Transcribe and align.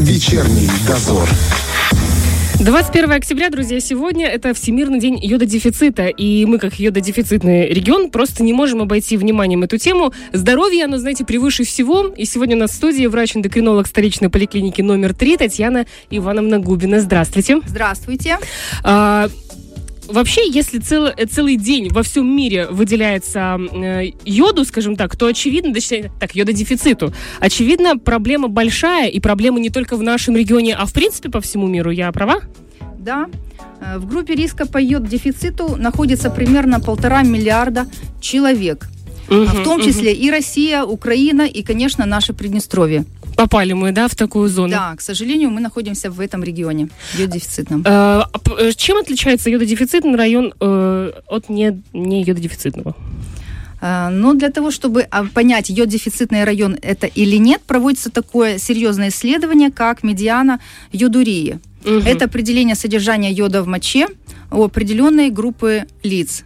Вечерний 0.00 0.66
дозор. 0.88 1.28
21 2.58 3.12
октября, 3.12 3.50
друзья, 3.50 3.80
сегодня 3.80 4.26
это 4.28 4.54
Всемирный 4.54 4.98
день 4.98 5.18
йододефицита, 5.22 6.06
и 6.06 6.46
мы, 6.46 6.58
как 6.58 6.80
йододефицитный 6.80 7.68
регион, 7.68 8.10
просто 8.10 8.42
не 8.42 8.54
можем 8.54 8.80
обойти 8.80 9.18
вниманием 9.18 9.62
эту 9.62 9.76
тему. 9.76 10.14
Здоровье, 10.32 10.84
оно, 10.84 10.96
знаете, 10.96 11.26
превыше 11.26 11.64
всего, 11.64 12.06
и 12.06 12.24
сегодня 12.24 12.56
у 12.56 12.60
нас 12.60 12.70
в 12.70 12.74
студии 12.74 13.04
врач-эндокринолог 13.06 13.86
столичной 13.86 14.30
поликлиники 14.30 14.80
номер 14.80 15.12
3 15.14 15.36
Татьяна 15.36 15.84
Ивановна 16.10 16.58
Губина. 16.58 17.00
Здравствуйте. 17.00 17.60
Здравствуйте. 17.66 18.38
А, 18.82 19.28
вообще, 20.10 20.48
если 20.48 20.78
цел, 20.78 21.08
целый 21.30 21.56
день 21.56 21.88
во 21.90 22.02
всем 22.02 22.26
мире 22.34 22.66
выделяется 22.68 23.58
э, 23.58 24.10
йоду, 24.24 24.64
скажем 24.64 24.96
так, 24.96 25.16
то 25.16 25.26
очевидно, 25.26 25.72
точнее, 25.72 26.10
так, 26.20 26.34
йододефициту, 26.34 27.12
очевидно, 27.40 27.96
проблема 27.96 28.48
большая, 28.48 29.08
и 29.08 29.20
проблема 29.20 29.60
не 29.60 29.70
только 29.70 29.96
в 29.96 30.02
нашем 30.02 30.36
регионе, 30.36 30.74
а 30.74 30.86
в 30.86 30.92
принципе 30.92 31.30
по 31.30 31.40
всему 31.40 31.66
миру. 31.66 31.90
Я 31.90 32.12
права? 32.12 32.40
Да. 32.98 33.26
Э, 33.80 33.98
в 33.98 34.06
группе 34.06 34.34
риска 34.34 34.66
по 34.66 34.78
йод-дефициту 34.78 35.76
находится 35.76 36.30
примерно 36.30 36.80
полтора 36.80 37.22
миллиарда 37.22 37.86
человек. 38.20 38.88
Мгм, 39.28 39.46
в 39.46 39.62
том 39.62 39.80
числе 39.80 40.12
и 40.12 40.28
Россия, 40.30 40.82
Украина 40.82 41.42
и, 41.42 41.62
конечно, 41.62 42.04
наше 42.04 42.32
Приднестровье. 42.32 43.04
Попали 43.40 43.72
мы, 43.72 43.92
да, 43.92 44.06
в 44.06 44.14
такую 44.14 44.50
зону. 44.50 44.72
Да, 44.72 44.94
к 44.94 45.00
сожалению, 45.00 45.50
мы 45.50 45.60
находимся 45.60 46.10
в 46.10 46.20
этом 46.20 46.44
регионе, 46.44 46.88
йод-дефицитном. 47.18 47.80
Э, 47.86 47.86
а 47.86 48.40
э, 48.58 48.72
чем 48.76 48.98
отличается 48.98 49.48
йододефицитный 49.48 50.16
район 50.16 50.52
э, 50.60 51.12
от 51.26 51.48
не, 51.48 51.82
не 51.94 52.22
йододефицитного? 52.22 52.94
Э, 53.80 54.10
Но 54.10 54.34
для 54.34 54.50
того, 54.50 54.70
чтобы 54.70 55.06
а, 55.10 55.24
понять, 55.24 55.70
йод-дефицитный 55.70 56.44
район 56.44 56.76
это 56.82 57.06
или 57.06 57.38
нет, 57.38 57.62
проводится 57.62 58.10
такое 58.10 58.58
серьезное 58.58 59.08
исследование, 59.08 59.70
как 59.70 60.02
медиана 60.02 60.60
йодурии. 60.92 61.60
Мгм. 61.84 62.06
Это 62.06 62.26
определение 62.26 62.74
содержания 62.74 63.32
йода 63.32 63.62
в 63.62 63.66
моче 63.66 64.06
у 64.50 64.62
определенной 64.62 65.30
группы 65.30 65.86
лиц. 66.02 66.44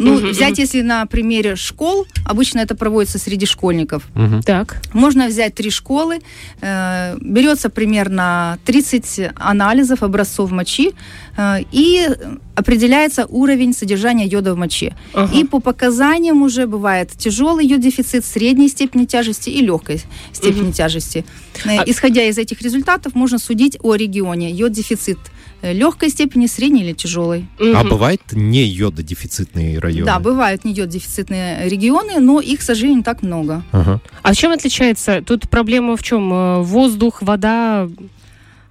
Ну, 0.00 0.14
Мгм, 0.18 0.28
взять, 0.30 0.52
мгм. 0.52 0.60
если 0.60 0.82
на 0.82 1.06
примере 1.06 1.56
школ, 1.56 2.06
обычно 2.24 2.60
это 2.60 2.76
проводится 2.76 3.18
среди 3.18 3.46
школьников. 3.46 4.04
Так. 4.44 4.80
Можно 4.92 5.26
взять 5.26 5.54
три 5.56 5.70
школы, 5.70 6.20
э, 6.60 7.16
берется 7.20 7.68
примерно 7.68 8.58
30 8.64 9.30
анализов, 9.34 10.02
образцов 10.04 10.52
мочи, 10.52 10.92
э, 11.36 11.56
и 11.72 12.08
определяется 12.54 13.26
уровень 13.26 13.72
содержания 13.72 14.26
йода 14.26 14.54
в 14.54 14.56
моче. 14.56 14.94
Ага. 15.14 15.32
И 15.36 15.44
по 15.44 15.58
показаниям 15.60 16.42
уже 16.42 16.66
бывает 16.66 17.10
тяжелый 17.18 17.66
йод-дефицит, 17.66 18.24
средней 18.24 18.68
степени 18.68 19.04
тяжести 19.04 19.50
и 19.50 19.60
легкой 19.62 20.00
степени 20.32 20.70
тяжести. 20.70 21.24
Э, 21.64 21.78
А- 21.78 21.84
Исходя 21.86 22.22
из 22.22 22.38
этих 22.38 22.62
результатов, 22.62 23.14
можно 23.16 23.38
судить 23.38 23.76
о 23.82 23.96
регионе. 23.96 24.50
Йод-дефицит 24.50 25.18
э, 25.18 25.30
легкой 25.62 26.10
степени, 26.10 26.46
средней 26.46 26.82
или 26.82 26.92
тяжелой. 26.92 27.46
А 27.58 27.80
Мгм. 27.82 27.88
бывает 27.90 28.20
не 28.32 28.62
йододефицитные 28.64 29.78
районы? 29.78 30.06
Да, 30.06 30.18
бывают 30.18 30.64
не 30.64 30.72
йод-дефицитные 30.72 31.68
регионы, 31.68 32.20
но 32.20 32.40
их, 32.40 32.60
к 32.60 32.62
сожалению, 32.62 32.98
не 32.98 33.02
так 33.04 33.22
много. 33.22 33.62
Ага. 33.72 34.00
А 34.22 34.34
чем 34.34 34.52
отличается? 34.52 35.22
Тут 35.22 35.48
проблема 35.48 35.96
в 35.96 36.02
чем? 36.02 36.32
Э, 36.32 36.62
Воздух, 36.62 37.22
вода. 37.22 37.88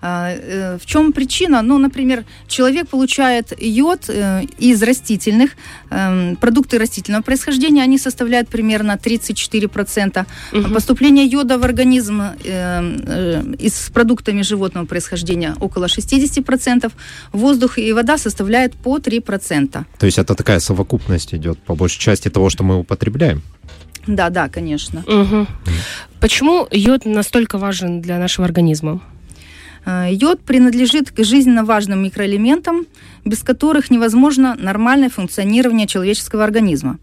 А, 0.01 0.31
э, 0.31 0.77
В 0.77 0.85
чем 0.85 1.11
причина? 1.11 1.61
Ну, 1.61 1.77
например, 1.79 2.23
человек 2.47 2.87
получает 2.87 3.53
йод 3.59 4.09
э, 4.09 4.43
из 4.59 4.83
растительных, 4.83 5.51
эм, 5.89 6.35
продукты 6.35 6.77
растительного 6.77 7.23
происхождения, 7.23 7.83
они 7.83 7.97
составляют 7.97 8.47
примерно 8.49 8.97
34%. 8.97 10.25
А 10.51 10.55
Мгм. 10.57 10.73
Поступление 10.73 11.25
йода 11.25 11.57
в 11.57 11.63
организм 11.63 12.21
э, 12.21 12.33
э, 12.43 13.43
из 13.59 13.89
продуктами 13.93 14.43
животного 14.43 14.85
происхождения 14.85 15.55
около 15.59 15.87
60%. 15.87 16.91
Воздух 17.31 17.79
и 17.79 17.93
вода 17.93 18.17
составляют 18.17 18.73
по 18.75 18.99
3%. 18.99 19.85
То 19.97 20.05
есть 20.05 20.19
это 20.19 20.35
такая 20.35 20.59
совокупность 20.59 21.33
идет 21.33 21.57
по 21.59 21.75
большей 21.75 21.99
части 21.99 22.29
того, 22.29 22.49
что 22.49 22.63
мы 22.63 22.77
употребляем? 22.79 23.41
Да, 24.07 24.29
да, 24.29 24.47
конечно. 24.47 25.03
Мгм. 25.07 25.47
Почему 26.19 26.67
йод 26.71 27.05
настолько 27.05 27.57
важен 27.57 28.01
для 28.01 28.19
нашего 28.19 28.45
организма? 28.45 29.01
Э, 29.87 30.09
Йод 30.11 30.41
принадлежит 30.41 31.11
к 31.11 31.23
жизненно 31.23 31.63
важным 31.63 32.03
микроэлементам, 32.03 32.85
без 33.23 33.41
которых 33.41 33.89
невозможно 33.89 34.55
нормальное 34.59 35.09
функционирование 35.09 35.87
человеческого 35.87 36.43
организма. 36.43 36.99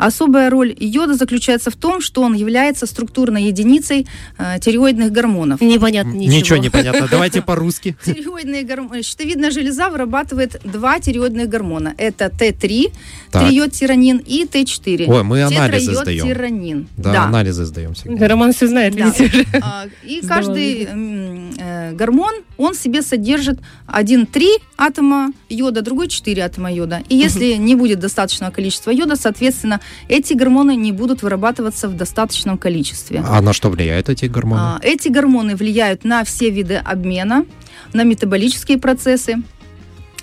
Особая 0.00 0.48
роль 0.48 0.74
йода 0.78 1.14
заключается 1.14 1.70
в 1.70 1.76
том, 1.76 2.00
что 2.00 2.22
он 2.22 2.32
является 2.34 2.86
структурной 2.86 3.44
единицей 3.44 4.06
э, 4.38 4.58
тиреоидных 4.60 5.12
гормонов. 5.12 5.60
Непонятно 5.60 6.12
ничего. 6.12 6.36
Ничего 6.36 6.56
не 6.58 6.70
понятно. 6.70 7.06
Давайте 7.10 7.42
по-русски. 7.50 7.96
Тиреоидные 8.04 8.62
гормоны. 8.62 9.02
Щитовидная 9.02 9.50
железа 9.50 9.90
вырабатывает 9.90 10.60
два 10.64 10.98
тиреоидных 11.00 11.48
гормона. 11.50 11.94
Это 11.98 12.26
Т3, 12.26 12.92
Так. 13.30 13.48
триодтиранин 13.48 14.18
и 14.24 14.44
Т4. 14.44 15.04
Ой, 15.06 15.22
мы 15.22 15.42
анализы 15.42 15.94
сдаем. 15.94 16.26
Тетрайодтиранин. 16.26 16.88
Да, 16.96 17.24
анализы 17.24 17.64
сдаем 17.66 17.92
всегда. 17.94 18.26
Роман 18.28 18.52
все 18.54 18.68
знает, 18.68 18.94
Да. 18.96 19.04
видите. 19.06 19.46
А, 19.60 19.84
И 20.02 20.22
каждый 20.26 20.78
видно. 20.78 20.92
м, 20.92 21.50
э, 21.58 21.92
гормон, 21.92 22.32
он 22.56 22.74
себе 22.74 23.02
содержит 23.02 23.58
один 23.86 24.24
3 24.26 24.48
атома 24.78 25.32
йода, 25.50 25.82
другой 25.82 26.08
4 26.08 26.42
атома 26.42 26.72
йода. 26.72 27.02
И 27.10 27.16
если 27.16 27.54
не 27.54 27.74
будет 27.74 27.98
достаточного 28.00 28.50
количества 28.50 28.90
йода, 28.90 29.16
соответственно, 29.16 29.80
эти 30.08 30.34
гормоны 30.34 30.76
не 30.76 30.92
будут 30.92 31.22
вырабатываться 31.22 31.88
в 31.88 31.96
достаточном 31.96 32.58
количестве. 32.58 33.22
А 33.26 33.40
на 33.40 33.52
что 33.52 33.70
влияют 33.70 34.08
эти 34.08 34.26
гормоны? 34.26 34.60
А, 34.60 34.78
Эти 34.82 35.08
гормоны 35.08 35.56
влияют 35.56 36.04
на 36.04 36.24
все 36.24 36.50
виды 36.50 36.76
обмена, 36.76 37.44
на 37.92 38.04
метаболические 38.04 38.78
процессы. 38.78 39.36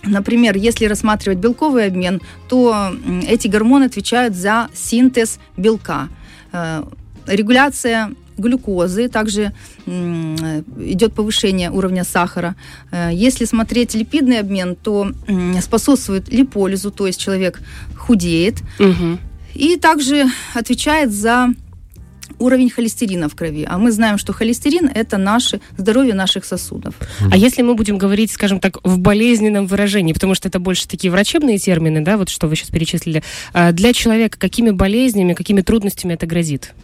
Например, 0.04 0.56
если 0.56 0.86
рассматривать 0.86 1.40
белковый 1.40 1.88
обмен, 1.88 2.22
то 2.48 2.92
эти 3.28 3.48
гормоны 3.48 3.86
отвечают 3.86 4.36
за 4.36 4.70
синтез 4.74 5.40
белка. 5.58 6.10
Э, 6.54 6.84
Регуляция 7.26 8.12
глюкозы, 8.38 9.10
также 9.10 9.52
идет 9.88 11.14
повышение 11.14 11.72
уровня 11.72 12.04
сахара. 12.04 12.56
Э, 12.92 13.10
Если 13.12 13.46
смотреть 13.46 13.96
липидный 13.96 14.40
обмен, 14.40 14.76
то 14.76 15.12
способствует 15.62 16.30
липолизу, 16.32 16.92
то 16.92 17.08
есть 17.08 17.20
человек 17.20 17.60
худеет, 17.98 18.62
Мгм. 18.80 19.20
И 19.58 19.78
также 19.78 20.26
отвечает 20.54 21.12
за 21.12 21.50
уровень 22.40 22.70
холестерина 22.70 23.28
в 23.30 23.36
крови. 23.36 23.66
А 23.68 23.78
мы 23.78 23.92
знаем, 23.92 24.18
что 24.20 24.32
холестерин– 24.34 24.90
это 24.96 25.18
наше 25.18 25.60
здоровье 25.78 26.14
наших 26.14 26.46
сосудов. 26.46 26.94
А 27.32 27.36
если 27.36 27.64
мы 27.64 27.74
будем 27.74 27.98
говорить, 27.98 28.32
скажем 28.32 28.60
так, 28.60 28.78
в 28.84 29.00
болезненном 29.00 29.66
выражении, 29.66 30.14
потому 30.14 30.36
что 30.36 30.48
это 30.48 30.60
больше 30.60 30.88
такие 30.88 31.10
врачебные 31.10 31.58
термины, 31.58 32.02
да, 32.02 32.18
вот 32.18 32.30
что 32.30 32.48
вы 32.48 32.56
сейчас 32.56 32.70
перечислили, 32.70 33.24
а 33.54 33.72
для 33.72 33.92
человека 33.94 34.38
какими 34.38 34.70
болезнями, 34.70 35.34
какими 35.34 35.62
трудностями 35.62 36.14
это 36.14 36.28
грозит? 36.28 36.76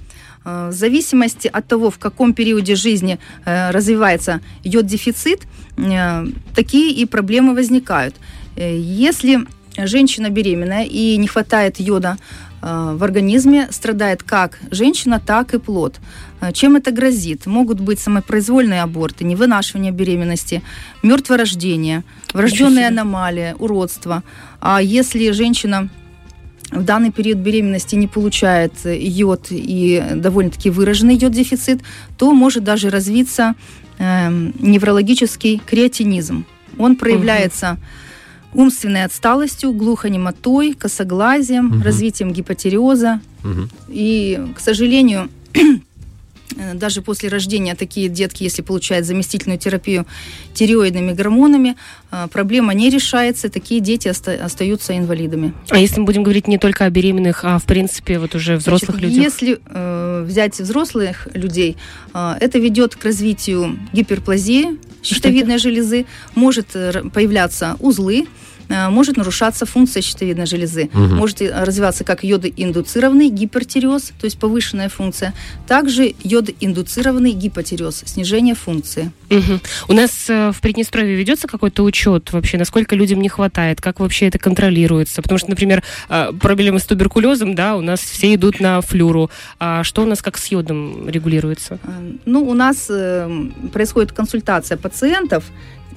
Э, 0.44 0.70
В 0.72 0.74
зависимости 0.74 1.48
от 1.48 1.68
того, 1.68 1.92
в 1.92 2.00
каком 2.00 2.34
периоде 2.34 2.76
жизни 2.76 3.20
э, 3.46 3.70
развивается 3.72 4.42
йод-дефицит, 4.64 5.42
э, 5.78 6.26
такие 6.56 6.92
и 6.94 7.06
проблемы 7.06 7.54
возникают. 7.54 8.16
Э, 8.56 8.76
Если 8.76 9.40
женщина 9.88 10.30
беременная 10.30 10.84
и 10.84 11.18
не 11.18 11.28
хватает 11.28 11.80
йода 11.80 12.18
э, 12.62 12.96
в 12.96 13.04
организме, 13.04 13.68
страдает 13.72 14.24
как 14.24 14.60
женщина, 14.72 15.22
так 15.26 15.54
и 15.54 15.60
плод. 15.60 16.00
Э, 16.42 16.52
Чем 16.52 16.76
это 16.76 16.92
грозит? 16.92 17.46
Могут 17.46 17.80
быть 17.80 18.00
самопроизвольные 18.00 18.82
аборты, 18.82 19.24
невынашивание 19.24 19.92
беременности, 19.92 20.62
мертворождение, 21.04 22.04
врожденные 22.34 22.88
себе. 22.88 23.00
аномалии, 23.00 23.56
уродство. 23.60 24.24
А 24.60 24.82
если 24.82 25.32
женщина 25.32 25.90
в 26.72 26.84
данный 26.84 27.12
период 27.12 27.38
беременности 27.38 27.96
не 27.96 28.08
получает 28.08 28.74
э, 28.86 28.98
йод 28.98 29.48
и 29.50 30.04
довольно-таки 30.16 30.70
выраженный 30.70 31.16
йод-дефицит, 31.16 31.82
то 32.18 32.34
может 32.34 32.64
даже 32.64 32.90
развиться 32.90 33.56
эм, 34.00 34.54
неврологический 34.60 35.62
креатинизм. 35.66 36.46
Он 36.78 36.96
проявляется 36.96 37.78
умственной 38.54 39.06
отсталостью, 39.06 39.72
глухонемотой, 39.74 40.74
косоглазием, 40.74 41.66
Мгм. 41.68 41.82
развитием 41.82 42.32
гипотереоза. 42.34 43.20
Мгм. 43.44 43.70
И, 43.90 44.40
к 44.56 44.60
сожалению, 44.60 45.30
э, 46.58 46.74
даже 46.76 47.02
после 47.02 47.30
рождения 47.30 47.74
такие 47.76 48.10
детки, 48.10 48.44
если 48.44 48.62
получают 48.62 49.06
заместительную 49.08 49.58
терапию 49.60 50.06
тиреоидными 50.54 51.14
гормонами, 51.14 51.76
э, 52.12 52.28
проблема 52.32 52.74
не 52.74 52.90
решается, 52.90 53.50
такие 53.50 53.82
дети 53.82 54.08
оста- 54.08 54.40
остаются 54.46 54.96
инвалидами. 54.98 55.54
А 55.70 55.78
если 55.80 56.00
мы 56.00 56.06
будем 56.06 56.24
говорить 56.24 56.48
не 56.48 56.58
только 56.60 56.86
о 56.86 56.90
беременных, 56.90 57.44
а 57.44 57.58
в 57.58 57.64
принципе 57.66 58.20
вот 58.20 58.36
уже 58.36 58.56
взрослых 58.58 58.98
Значит, 58.98 59.10
людях? 59.18 59.24
Если 59.24 59.60
э, 59.66 60.26
взять 60.28 60.60
взрослых 60.60 61.28
людей, 61.34 61.76
э, 62.14 62.34
это 62.40 62.60
ведет 62.60 62.96
к 62.96 63.04
развитию 63.04 63.78
гиперплазии 63.94 64.78
щитовидной 65.04 65.58
железы, 65.58 66.06
может 66.36 66.76
э, 66.76 67.04
появляться 67.14 67.76
узлы, 67.80 68.28
может 68.70 69.18
нарушаться 69.18 69.66
функция 69.66 70.02
щитовидной 70.02 70.46
железы. 70.46 70.90
Мгм. 70.94 71.18
Может 71.18 71.42
и 71.42 71.50
развиваться 71.50 72.04
как 72.04 72.24
йодоиндуцированный 72.24 73.30
гипертиреоз, 73.30 74.14
то 74.20 74.26
есть 74.26 74.38
повышенная 74.40 74.90
функция, 74.90 75.34
также 75.68 76.14
йодоиндуцированный 76.24 77.32
гипотиреоз, 77.32 78.04
снижение 78.06 78.56
функции. 78.56 79.12
Мгм. 79.30 79.62
У 79.88 79.94
нас 79.94 80.30
э, 80.30 80.52
в 80.52 80.62
Приднестровье 80.62 81.16
ведется 81.16 81.48
какой-то 81.48 81.84
учет 81.84 82.32
вообще, 82.34 82.58
насколько 82.58 82.96
людям 82.96 83.22
не 83.22 83.30
хватает, 83.30 83.82
как 83.82 84.00
вообще 84.00 84.28
это 84.28 84.40
контролируется? 84.40 85.22
Потому 85.22 85.38
что, 85.38 85.50
например, 85.50 85.84
э, 86.10 86.32
проблемы 86.40 86.80
с 86.80 86.86
туберкулезом, 86.86 87.56
да, 87.56 87.76
у 87.76 87.82
нас 87.82 88.00
все 88.00 88.34
идут 88.36 88.60
на 88.60 88.82
флюру. 88.82 89.30
А 89.60 89.84
что 89.84 90.04
у 90.04 90.06
нас 90.06 90.22
как 90.22 90.38
с 90.38 90.48
йодом 90.48 91.10
регулируется? 91.10 91.80
Э, 91.84 92.14
Ну, 92.26 92.44
у 92.44 92.54
нас 92.54 92.88
э, 92.90 93.30
происходит 93.72 94.12
консультация 94.12 94.78
пациентов. 94.78 95.44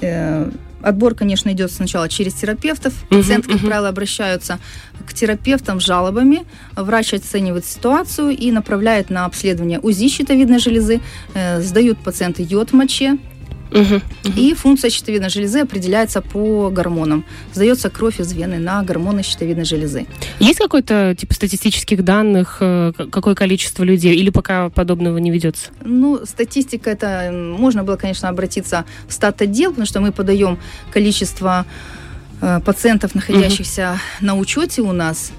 Э, 0.01 0.51
Отбор, 0.83 1.15
конечно, 1.15 1.51
идет 1.51 1.73
сначала 1.73 2.09
через 2.09 2.35
терапевтов. 2.35 2.95
Пациенты, 3.09 3.51
как 3.53 3.61
правило, 3.61 3.89
обращаются 3.89 4.61
к 5.05 5.13
терапевтам 5.15 5.81
с 5.81 5.85
жалобами. 5.85 6.45
Врач 6.77 7.15
оценивает 7.15 7.65
ситуацию 7.65 8.31
и 8.31 8.53
направляет 8.53 9.11
на 9.11 9.25
обследование 9.25 9.81
УЗИ 9.81 10.09
щитовидной 10.09 10.59
железы. 10.59 11.01
Э, 11.35 11.61
Сдают 11.61 11.99
пациенты 11.99 12.47
йод 12.49 12.71
в 12.71 12.75
моче. 12.75 13.19
И 14.37 14.55
функция 14.55 14.91
щитовидной 14.91 15.29
железы 15.29 15.61
определяется 15.61 16.23
по 16.23 16.71
гормонам. 16.71 17.25
Сдается 17.53 17.91
кровь 17.91 18.21
из 18.21 18.33
вены 18.33 18.59
на 18.59 18.83
гормоны 18.83 19.23
щитовидной 19.23 19.65
железы. 19.65 20.07
Есть 20.39 20.59
какой-то 20.59 21.15
типа 21.19 21.35
статистических 21.35 22.05
данных, 22.05 22.59
э, 22.61 22.93
какое 23.11 23.35
количество 23.35 23.83
людей, 23.83 24.17
или 24.17 24.31
пока 24.31 24.71
подобного 24.71 25.19
не 25.19 25.31
ведется? 25.31 25.71
Ну, 25.85 26.25
статистика 26.25 26.91
это 26.91 27.31
можно 27.33 27.83
было, 27.83 27.97
конечно, 27.97 28.29
обратиться 28.29 28.85
в 29.09 29.13
стат 29.13 29.43
отдел, 29.43 29.71
потому 29.71 29.87
что 29.87 30.01
мы 30.01 30.13
подаем 30.13 30.59
количество 30.91 31.67
э, 32.41 32.61
пациентов, 32.65 33.15
находящихся 33.15 33.99
на 34.21 34.37
учете 34.37 34.83
у 34.83 34.93
нас. 34.93 35.33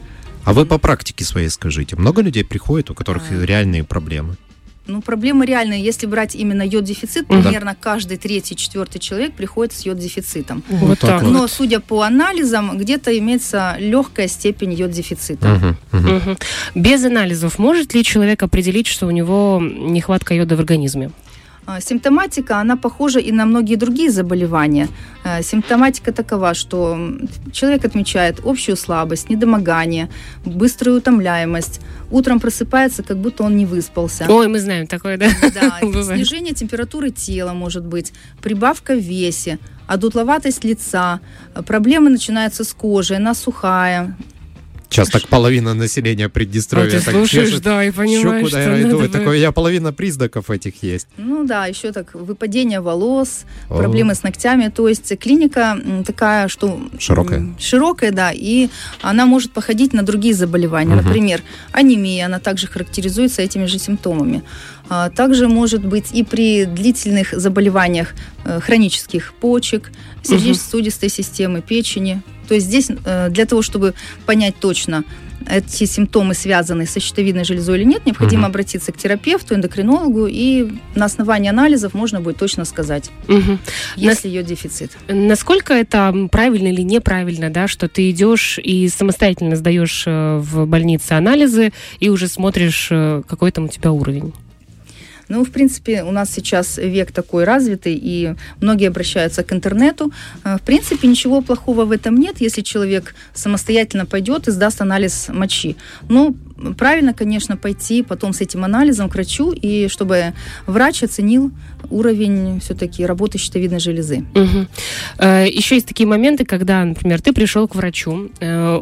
А 0.44 0.54
вы 0.54 0.66
по 0.66 0.78
практике 0.78 1.26
своей 1.26 1.50
скажите, 1.50 1.96
много 1.96 2.22
людей 2.22 2.44
приходит, 2.46 2.90
у 2.90 2.94
которых 2.94 3.24
А. 3.32 3.46
реальные 3.46 3.84
проблемы? 3.84 4.38
Ну, 4.88 5.02
проблемы 5.02 5.46
реальные. 5.46 5.84
Если 5.84 6.06
брать 6.08 6.36
именно 6.36 6.62
йод-дефицит, 6.62 7.30
Мгм. 7.30 7.44
примерно 7.44 7.76
каждый 7.80 8.18
третий, 8.18 8.56
четвертый 8.56 9.00
человек 9.00 9.34
приходит 9.34 9.74
с 9.74 9.86
йод-дефицитом. 9.86 10.64
Вот 10.70 11.00
так 11.00 11.10
так 11.10 11.22
вот. 11.24 11.32
вот. 11.32 11.40
Но, 11.42 11.48
судя 11.48 11.80
по 11.80 12.02
анализам, 12.04 12.78
где-то 12.78 13.18
имеется 13.18 13.76
легкая 13.80 14.28
степень 14.28 14.74
йод-дефицита. 14.74 15.48
Мгм. 15.48 15.78
Мгм. 15.92 16.38
Без 16.76 17.04
анализов 17.04 17.60
может 17.60 17.94
ли 17.94 18.04
человек 18.04 18.44
определить, 18.44 18.88
что 18.88 19.08
у 19.08 19.12
него 19.12 19.62
нехватка 19.62 20.34
йода 20.34 20.56
в 20.56 20.60
организме? 20.60 21.12
А, 21.68 21.82
Симптоматика, 21.82 22.62
она 22.62 22.78
похожа 22.78 23.20
и 23.20 23.34
на 23.34 23.46
многие 23.46 23.76
другие 23.76 24.10
заболевания. 24.10 24.88
А, 25.26 25.42
Симптоматика 25.42 26.14
такова, 26.14 26.54
что 26.54 26.98
человек 27.52 27.84
отмечает 27.84 28.40
общую 28.46 28.78
слабость, 28.78 29.30
недомогание, 29.30 30.10
быструю 30.46 30.98
утомляемость. 30.98 31.82
Утром 32.10 32.40
просыпается, 32.40 33.04
как 33.04 33.18
будто 33.18 33.44
он 33.44 33.58
не 33.58 33.66
выспался. 33.66 34.26
Ой, 34.30 34.48
мы 34.48 34.60
знаем 34.60 34.88
такое, 34.88 35.18
да? 35.18 35.28
Да, 35.54 35.80
снижение 36.04 36.54
температуры 36.54 37.10
тела 37.10 37.52
может 37.52 37.86
быть, 37.86 38.14
прибавка 38.42 38.94
в 38.94 39.00
весе, 39.00 39.60
одутловатость 39.88 40.64
лица, 40.64 41.20
а, 41.54 41.64
проблемы 41.64 42.10
начинаются 42.10 42.64
с 42.64 42.74
кожей, 42.74 43.18
она 43.18 43.34
сухая. 43.34 44.16
Сейчас 44.90 45.10
так 45.10 45.28
половина 45.28 45.74
населения 45.74 46.26
А 46.26 46.30
Приднестровья 46.30 47.00
ты 47.00 47.06
так 47.06 47.14
слушаешь, 47.14 47.50
чешет. 47.50 47.64
да, 47.64 47.84
и 47.84 47.92
Щеку, 47.92 48.02
понимаешь, 48.02 48.52
да, 48.52 48.62
что 48.62 48.76
я 48.76 48.82
иду, 48.82 49.00
бы- 49.00 49.08
такое, 49.10 49.38
я 49.38 49.52
половина 49.52 49.92
признаков 49.94 50.50
этих 50.50 50.82
есть. 50.82 51.08
Ну 51.18 51.46
да, 51.46 51.66
еще 51.66 51.92
так 51.92 52.14
выпадение 52.14 52.80
волос, 52.80 53.44
О. 53.70 53.78
проблемы 53.78 54.16
с 54.16 54.24
ногтями. 54.24 54.70
То 54.70 54.88
есть 54.88 55.18
клиника 55.20 55.78
такая, 56.06 56.48
что... 56.48 56.80
Широкая. 57.00 57.46
Широкая, 57.60 58.12
да, 58.12 58.32
и 58.34 58.70
она 59.02 59.26
может 59.26 59.52
походить 59.52 59.94
на 59.94 60.04
другие 60.04 60.34
заболевания. 60.34 60.96
Мгм. 60.96 61.06
Например, 61.06 61.42
анемия, 61.74 62.26
она 62.26 62.40
также 62.40 62.68
характеризуется 62.68 63.42
этими 63.42 63.66
же 63.66 63.80
симптомами. 63.80 64.44
А, 64.90 65.10
Также 65.10 65.50
может 65.50 65.84
быть 65.86 66.14
и 66.14 66.24
при 66.24 66.64
длительных 66.64 67.34
заболеваниях 67.34 68.14
э, 68.46 68.62
хронических 68.62 69.34
почек, 69.34 69.92
сердечно-сосудистой 70.24 71.10
системы, 71.10 71.62
печени. 71.62 72.22
То 72.48 72.56
есть 72.56 72.68
здесь 72.68 72.90
э, 73.06 73.30
для 73.30 73.46
того, 73.46 73.62
чтобы 73.62 73.94
понять 74.26 74.56
точно, 74.60 75.04
эти 75.50 75.86
симптомы 75.86 76.34
связаны 76.34 76.86
со 76.88 77.00
щитовидной 77.00 77.46
железой 77.46 77.78
или 77.80 77.86
нет, 77.86 78.06
необходимо 78.06 78.42
Мгм. 78.44 78.50
обратиться 78.52 78.92
к 78.92 78.98
терапевту, 78.98 79.56
эндокринологу, 79.56 80.28
и 80.28 80.68
на 80.96 81.06
основании 81.06 81.50
анализов 81.50 81.94
можно 81.94 82.20
будет 82.20 82.38
точно 82.38 82.66
сказать, 82.66 83.12
Мгм. 83.28 83.60
есть 83.96 84.26
ли 84.26 84.32
ее 84.32 84.44
дефицит. 84.44 84.98
Насколько 85.08 85.74
это 85.74 86.14
правильно 86.32 86.68
или 86.68 86.82
неправильно, 86.82 87.50
да, 87.50 87.68
что 87.68 87.88
ты 87.88 88.10
идешь 88.10 88.60
и 88.62 88.90
самостоятельно 88.90 89.56
сдаешь 89.56 90.04
э, 90.06 90.38
в 90.40 90.66
больнице 90.66 91.14
анализы 91.14 91.72
и 92.00 92.10
уже 92.10 92.28
смотришь, 92.28 92.88
э, 92.92 93.22
какой 93.28 93.52
там 93.52 93.66
у 93.66 93.70
тебя 93.70 93.92
уровень? 93.92 94.34
Ну, 95.30 95.44
в 95.44 95.52
принципе, 95.52 96.04
у 96.04 96.12
нас 96.12 96.32
сейчас 96.34 96.78
век 96.78 97.12
такой 97.12 97.44
развитый, 97.44 98.00
и 98.02 98.36
многие 98.62 98.88
обращаются 98.88 99.44
к 99.44 99.52
интернету. 99.54 100.12
Э, 100.44 100.58
В 100.58 100.62
принципе, 100.62 101.08
ничего 101.08 101.42
плохого 101.42 101.86
в 101.86 101.92
этом 101.92 102.16
нет, 102.20 102.36
если 102.42 102.62
человек 102.62 103.16
самостоятельно 103.34 104.06
пойдет 104.06 104.48
и 104.48 104.52
сдаст 104.52 104.82
анализ 104.82 105.28
мочи. 105.30 105.76
Ну, 106.10 106.36
правильно, 106.78 107.14
конечно, 107.14 107.58
пойти 107.58 108.04
потом 108.04 108.34
с 108.34 108.42
этим 108.42 108.64
анализом 108.64 109.10
к 109.10 109.16
врачу, 109.16 109.52
и 109.52 109.88
чтобы 109.90 110.34
врач 110.66 111.04
оценил 111.04 111.52
уровень 111.90 112.60
все-таки 112.60 113.06
работы 113.06 113.38
щитовидной 113.38 113.80
железы. 113.80 114.26
Мгм. 114.34 114.68
Э, 115.20 115.46
Еще 115.48 115.76
есть 115.76 115.88
такие 115.88 116.08
моменты, 116.08 116.46
когда, 116.46 116.84
например, 116.86 117.22
ты 117.22 117.34
пришел 117.34 117.68
к 117.68 117.76
врачу, 117.76 118.30
э, 118.40 118.80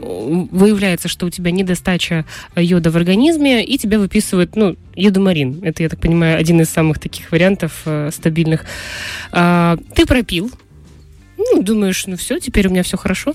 выявляется, 0.51 1.07
что 1.07 1.25
у 1.25 1.30
тебя 1.30 1.51
недостача 1.51 2.25
йода 2.56 2.91
в 2.91 2.95
организме, 2.98 3.63
и 3.65 3.77
тебе 3.77 3.98
выписывают, 3.98 4.56
ну, 4.56 4.75
йодомарин. 4.95 5.59
Это, 5.63 5.83
я 5.83 5.89
так 5.89 6.00
понимаю, 6.00 6.38
один 6.39 6.62
из 6.62 6.69
самых 6.69 7.00
таких 7.00 7.31
вариантов 7.31 7.81
э, 7.86 8.09
стабильных. 8.12 8.65
А, 9.31 9.77
Ты 9.95 10.06
пропил, 10.06 10.51
ну, 11.38 11.62
думаешь, 11.62 12.07
ну 12.07 12.15
все, 12.15 12.39
теперь 12.39 12.68
у 12.68 12.71
меня 12.71 12.83
все 12.83 12.97
хорошо. 12.97 13.33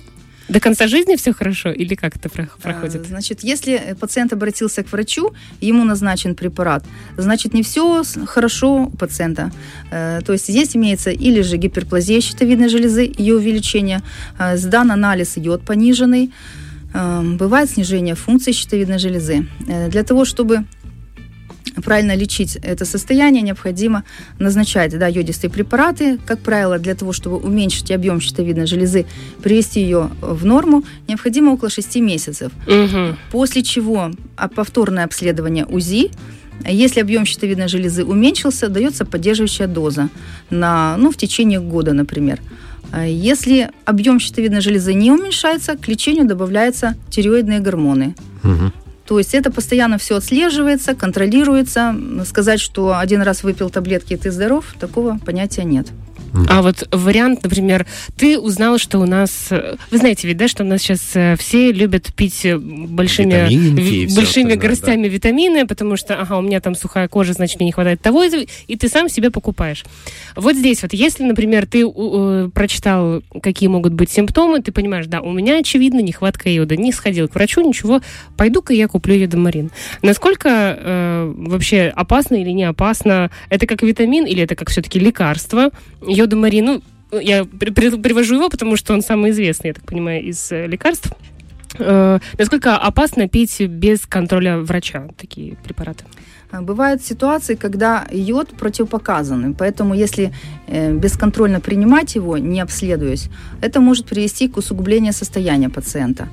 До 0.49 0.59
конца 0.59 0.89
жизни 0.89 1.15
все 1.15 1.33
хорошо? 1.33 1.71
Или 1.71 1.95
как 1.95 2.17
это 2.17 2.29
про- 2.29 2.49
проходит? 2.61 3.03
А, 3.03 3.05
Значит, 3.05 3.45
если 3.45 3.75
э, 3.75 3.95
пациент 3.95 4.33
обратился 4.33 4.83
к 4.83 4.91
врачу, 4.91 5.33
ему 5.61 5.85
назначен 5.85 6.35
препарат, 6.35 6.85
значит, 7.17 7.55
не 7.55 7.63
все 7.63 8.03
хорошо 8.27 8.85
у 8.87 8.91
пациента. 8.91 9.53
Э, 9.93 10.21
То 10.27 10.33
есть 10.33 10.49
здесь 10.49 10.75
имеется 10.77 11.11
или 11.11 11.43
же 11.43 11.57
гиперплазия 11.57 12.21
щитовидной 12.21 12.69
железы, 12.69 13.13
ее 13.17 13.37
увеличение, 13.37 14.01
э, 14.41 14.57
сдан 14.57 14.91
анализ 14.91 15.37
йод 15.37 15.63
пониженный, 15.63 16.31
бывает 16.93 17.71
снижение 17.71 18.17
функции 18.17 18.51
щитовидной 18.51 18.99
железы. 18.99 19.47
Для 19.91 20.03
того, 20.03 20.25
чтобы 20.25 20.65
правильно 21.85 22.15
лечить 22.15 22.57
это 22.63 22.85
состояние, 22.85 23.43
необходимо 23.43 24.05
назначать 24.39 24.99
да, 24.99 25.07
йодистые 25.07 25.51
препараты, 25.51 26.19
как 26.27 26.41
правило, 26.41 26.79
для 26.79 26.95
того, 26.95 27.13
чтобы 27.13 27.37
уменьшить 27.37 27.91
объем 27.91 28.21
щитовидной 28.21 28.67
железы, 28.67 29.07
привести 29.43 29.81
ее 29.81 30.11
в 30.21 30.45
норму, 30.45 30.85
необходимо 31.09 31.53
около 31.53 31.71
6 31.71 31.97
месяцев. 31.97 32.53
Мгм. 32.67 33.17
После 33.31 33.63
чего 33.63 34.11
а, 34.37 34.49
повторное 34.49 35.05
обследование 35.05 35.67
УЗИ. 35.67 36.11
Если 36.69 37.01
объем 37.01 37.25
щитовидной 37.25 37.69
железы 37.69 38.05
уменьшился, 38.05 38.69
дается 38.69 39.05
поддерживающая 39.05 39.67
доза 39.67 40.11
на, 40.51 40.97
ну, 40.99 41.11
в 41.11 41.17
течение 41.17 41.61
года, 41.61 41.95
например. 41.95 42.39
А 42.93 43.07
Если 43.07 43.71
объем 43.85 44.19
щитовидной 44.21 44.61
железы 44.61 44.95
не 44.95 45.11
уменьшается, 45.11 45.77
к 45.77 45.89
лечению 45.89 46.27
добавляются 46.27 46.97
тиреоидные 47.09 47.61
гормоны. 47.61 48.15
Мгм. 48.43 48.73
То 49.11 49.19
есть 49.19 49.35
это 49.35 49.51
постоянно 49.51 49.99
все 49.99 50.19
отслеживается, 50.19 50.95
контролируется. 50.95 51.97
Сказать, 52.25 52.61
что 52.61 52.97
один 52.97 53.23
раз 53.23 53.43
выпил 53.43 53.69
таблетки 53.69 54.13
и 54.13 54.17
ты 54.17 54.31
здоров, 54.31 54.73
такого 54.79 55.19
понятия 55.19 55.65
нет. 55.65 55.89
А 56.49 56.63
вот 56.63 56.89
вариант, 56.93 57.43
например, 57.43 57.87
ты 58.17 58.39
узнал, 58.39 58.79
что 58.79 58.99
у 58.99 59.07
нас... 59.07 59.49
э, 59.51 59.77
Вы 59.91 59.99
знаете 59.99 60.29
ведь, 60.29 60.37
да, 60.37 60.49
что 60.49 60.65
у 60.65 60.67
нас 60.67 60.81
сейчас 60.83 61.01
э, 61.15 61.37
все 61.39 61.73
любят 61.73 62.15
пить 62.15 62.45
э, 62.45 62.57
большими, 62.57 63.33
всё 64.07 64.15
большими 64.17 64.55
горстями 64.55 65.09
витамины, 65.09 65.67
потому 65.67 65.97
что, 65.97 66.15
ага, 66.21 66.37
у 66.39 66.43
меня 66.43 66.61
там 66.61 66.75
сухая 66.75 67.09
кожа, 67.09 67.33
значит, 67.33 67.59
мне 67.61 67.67
не 67.67 67.73
хватает 67.73 68.01
того, 68.01 68.25
и 68.25 68.47
и 68.69 68.77
ты 68.77 68.89
сам 68.89 69.09
себе 69.09 69.31
покупаешь. 69.31 69.85
Вот 70.37 70.55
здесь 70.57 70.83
вот, 70.83 70.93
если, 70.93 71.25
например, 71.25 71.67
ты 71.67 71.85
э, 71.85 72.49
прочитал, 72.55 73.23
какие 73.43 73.69
могут 73.69 73.93
быть 73.93 74.11
симптомы, 74.11 74.61
ты 74.61 74.73
понимаешь, 74.73 75.07
да, 75.07 75.21
у 75.21 75.33
меня, 75.33 75.59
очевидно, 75.59 76.01
нехватка 76.01 76.49
йода, 76.49 76.77
не 76.77 76.93
сходил 76.93 77.29
к 77.29 77.35
врачу, 77.35 77.61
ничего, 77.61 78.01
пойду-ка 78.37 78.73
я 78.73 78.89
куплю 78.89 79.15
йодомарин. 79.15 79.71
Насколько 80.03 80.49
э, 80.79 81.35
вообще 81.37 81.93
опасно 81.95 82.37
или 82.37 82.51
не 82.51 82.65
опасно? 82.65 83.31
Это 83.49 83.67
как 83.67 83.83
витамин 83.83 84.27
или 84.27 84.43
это 84.43 84.55
как 84.55 84.71
все-таки 84.71 84.99
лекарство? 84.99 85.71
Йодомарин, 86.21 86.65
ну, 86.65 86.83
я 87.21 87.45
при- 87.45 87.71
при- 87.71 87.97
привожу 88.01 88.35
его, 88.37 88.49
потому 88.49 88.77
что 88.77 88.95
он 88.95 89.03
самый 89.03 89.31
известный, 89.31 89.69
я 89.69 89.75
так 89.75 89.85
понимаю, 89.85 90.23
из 90.23 90.53
э, 90.53 90.67
лекарств. 90.67 91.13
Э, 91.79 92.19
насколько 92.39 92.77
опасно 92.77 93.29
пить 93.29 93.61
без 93.61 94.07
контроля 94.07 94.59
врача 94.59 95.09
такие 95.17 95.57
препараты? 95.65 96.05
А, 96.53 96.63
Бывают 96.63 97.03
ситуации, 97.03 97.55
когда 97.55 98.07
йод 98.11 98.49
противопоказан, 98.49 99.55
поэтому 99.55 99.95
если 99.95 100.33
э, 100.67 100.93
бесконтрольно 100.93 101.61
принимать 101.61 102.17
его, 102.17 102.39
не 102.39 102.61
обследуясь, 102.61 103.29
это 103.61 103.81
может 103.81 104.07
привести 104.07 104.49
к 104.49 104.57
усугублению 104.57 105.13
состояния 105.13 105.69
пациента. 105.69 106.29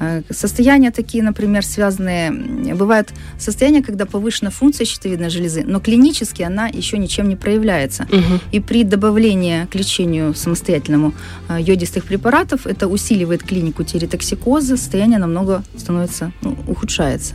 Э, 0.00 0.22
Состояния 0.30 0.90
такие, 0.90 1.22
например, 1.22 1.64
связанные... 1.64 2.32
Бывают 2.74 3.12
состояния, 3.38 3.82
когда 3.82 4.04
повышена 4.04 4.50
функция 4.50 4.84
щитовидной 4.84 5.30
железы, 5.30 5.64
но 5.66 5.80
клинически 5.80 6.42
она 6.42 6.66
еще 6.66 6.98
ничем 6.98 7.28
не 7.28 7.36
проявляется. 7.36 8.06
Мгм. 8.10 8.40
И 8.52 8.60
при 8.60 8.84
добавлении 8.84 9.66
к 9.66 9.74
лечению 9.74 10.34
самостоятельному 10.34 11.12
э, 11.48 11.58
йодистых 11.60 12.04
препаратов 12.04 12.66
это 12.66 12.88
усиливает 12.88 13.42
клинику 13.42 13.84
тиреотоксикоза, 13.84 14.76
состояние 14.76 15.18
намного 15.18 15.62
становится, 15.76 16.32
ну, 16.42 16.56
ухудшается. 16.66 17.34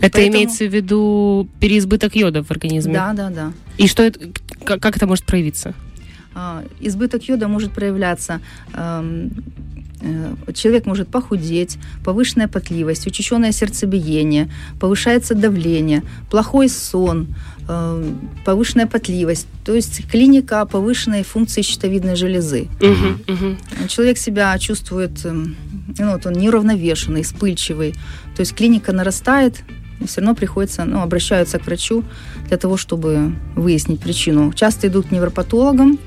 Это 0.00 0.12
Поэтому- 0.18 0.28
имеется 0.28 0.64
в 0.66 0.74
виду 0.74 1.48
переизбыток 1.60 2.16
йода 2.16 2.42
в 2.42 2.50
организме? 2.50 2.94
Да, 2.94 3.12
да, 3.12 3.30
да. 3.30 3.52
И 3.78 3.86
что 3.88 4.02
это, 4.02 4.20
как, 4.64 4.80
как 4.80 4.96
это 4.96 5.06
может 5.06 5.24
проявиться? 5.24 5.74
А, 6.34 6.64
Избыток 6.80 7.22
йода 7.28 7.48
может 7.48 7.72
проявляться. 7.72 8.40
эм, 8.74 9.30
э, 10.00 10.34
Человек 10.52 10.84
может 10.86 11.08
похудеть, 11.08 11.78
повышенная 12.04 12.48
потливость, 12.48 13.06
учащенное 13.06 13.52
сердцебиение, 13.52 14.50
повышается 14.80 15.34
давление, 15.34 16.02
плохой 16.30 16.68
сон, 16.68 17.28
эм, 17.68 18.18
повышенная 18.44 18.86
потливость. 18.86 19.46
То 19.64 19.74
есть 19.74 20.06
клиника 20.10 20.66
повышенной 20.66 21.22
функции 21.22 21.62
щитовидной 21.62 22.16
железы. 22.16 22.66
Человек 23.88 24.18
себя 24.18 24.58
чувствует, 24.58 25.24
эм, 25.24 25.54
ну, 25.98 26.12
вот 26.12 26.26
он 26.26 26.32
неуравновешенный, 26.34 27.22
вспыльчивый. 27.22 27.92
То 28.36 28.40
есть 28.40 28.54
клиника 28.54 28.92
нарастает, 28.92 29.62
все 30.06 30.20
равно 30.20 30.34
приходится, 30.34 30.84
ну, 30.84 31.00
обращаются 31.00 31.58
к 31.58 31.66
врачу 31.66 32.04
для 32.48 32.56
того, 32.56 32.76
чтобы 32.76 33.34
выяснить 33.56 34.00
причину. 34.00 34.52
Часто 34.52 34.88
идут 34.88 35.06
к 35.06 35.10
невропатологам, 35.10 35.98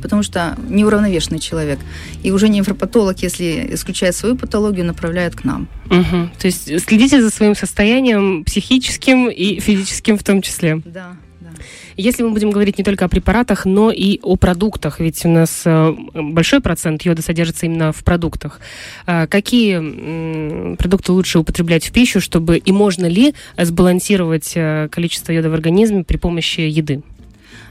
потому 0.00 0.22
что 0.22 0.56
неуравновешенный 0.68 1.38
человек. 1.38 1.78
И 2.22 2.30
уже 2.30 2.48
невропатолог, 2.48 3.22
если 3.22 3.68
исключает 3.72 4.16
свою 4.16 4.36
патологию, 4.36 4.86
направляет 4.86 5.34
к 5.36 5.44
нам. 5.44 5.68
Мгм. 5.86 6.30
То 6.38 6.46
есть 6.46 6.80
следите 6.80 7.20
за 7.20 7.30
своим 7.30 7.54
состоянием 7.54 8.44
психическим 8.44 9.28
и 9.28 9.60
физическим 9.60 10.16
в 10.16 10.22
том 10.22 10.42
числе. 10.42 10.80
Да. 10.84 11.16
Если 11.96 12.22
мы 12.22 12.30
будем 12.30 12.50
говорить 12.50 12.78
не 12.78 12.84
только 12.84 13.04
о 13.04 13.08
препаратах, 13.08 13.64
но 13.64 13.90
и 13.90 14.20
о 14.22 14.36
продуктах, 14.36 15.00
ведь 15.00 15.24
у 15.24 15.28
нас 15.28 15.62
э, 15.64 15.94
большой 16.14 16.60
процент 16.60 17.02
йода 17.02 17.22
содержится 17.22 17.66
именно 17.66 17.92
в 17.92 18.02
продуктах. 18.04 18.60
А 19.06 19.26
Какие 19.26 20.76
продукты 20.76 21.12
лучше 21.12 21.38
употреблять 21.38 21.86
в 21.86 21.92
пищу, 21.92 22.20
чтобы 22.20 22.58
и 22.58 22.72
можно 22.72 23.06
ли 23.06 23.34
сбалансировать 23.56 24.52
э, 24.54 24.88
количество 24.90 25.32
йода 25.32 25.50
в 25.50 25.54
организме 25.54 26.04
при 26.04 26.16
помощи 26.16 26.60
еды? 26.60 27.02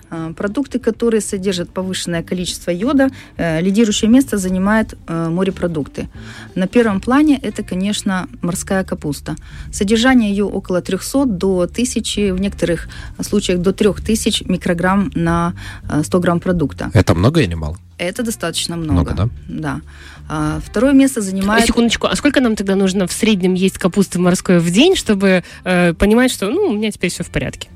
А, 0.10 0.34
Продукты, 0.34 0.80
которые 0.80 1.22
содержат 1.22 1.70
повышенное 1.70 2.24
количество 2.24 2.72
йода, 2.72 3.10
э, 3.38 3.62
лидирующее 3.62 4.10
место 4.10 4.38
занимают 4.38 4.96
э, 5.08 5.30
морепродукты. 5.30 6.08
На 6.56 6.68
первом 6.68 7.00
плане 7.00 7.40
это, 7.42 7.64
конечно, 7.64 8.28
морская 8.42 8.84
капуста. 8.84 9.36
Содержание 9.72 10.32
ее 10.32 10.46
около 10.46 10.82
300 10.82 11.26
до 11.26 11.62
1000, 11.62 12.34
в 12.34 12.42
некоторых 12.42 12.88
случаях 13.22 13.60
до 13.60 13.72
3000 13.74 14.44
микрограмм 14.44 15.12
на 15.16 15.54
э, 15.90 16.04
100 16.04 16.20
грамм 16.20 16.40
продукта. 16.40 16.90
Это 16.94 17.14
много 17.14 17.42
или 17.42 17.54
мало? 17.54 17.78
Это 17.98 18.24
достаточно 18.24 18.78
много. 18.78 18.94
Много, 18.94 19.14
да? 19.14 19.30
Да. 19.48 19.82
А, 20.30 20.60
Второе 20.66 20.94
место 20.94 21.22
занимает... 21.22 21.66
Секундочку, 21.66 22.08
а 22.08 22.16
сколько 22.16 22.40
нам 22.40 22.56
тогда 22.56 22.76
нужно 22.76 23.06
в 23.08 23.12
среднем 23.12 23.54
есть 23.56 23.78
капусты 23.78 24.20
морской 24.20 24.60
в 24.60 24.72
день, 24.72 24.96
чтобы 24.96 25.44
э, 25.66 25.94
понимать, 25.94 26.32
что 26.32 26.50
ну, 26.50 26.68
у 26.68 26.74
меня 26.74 26.92
теперь 26.92 27.12
все 27.12 27.24
в 27.24 27.30
порядке? 27.30 27.68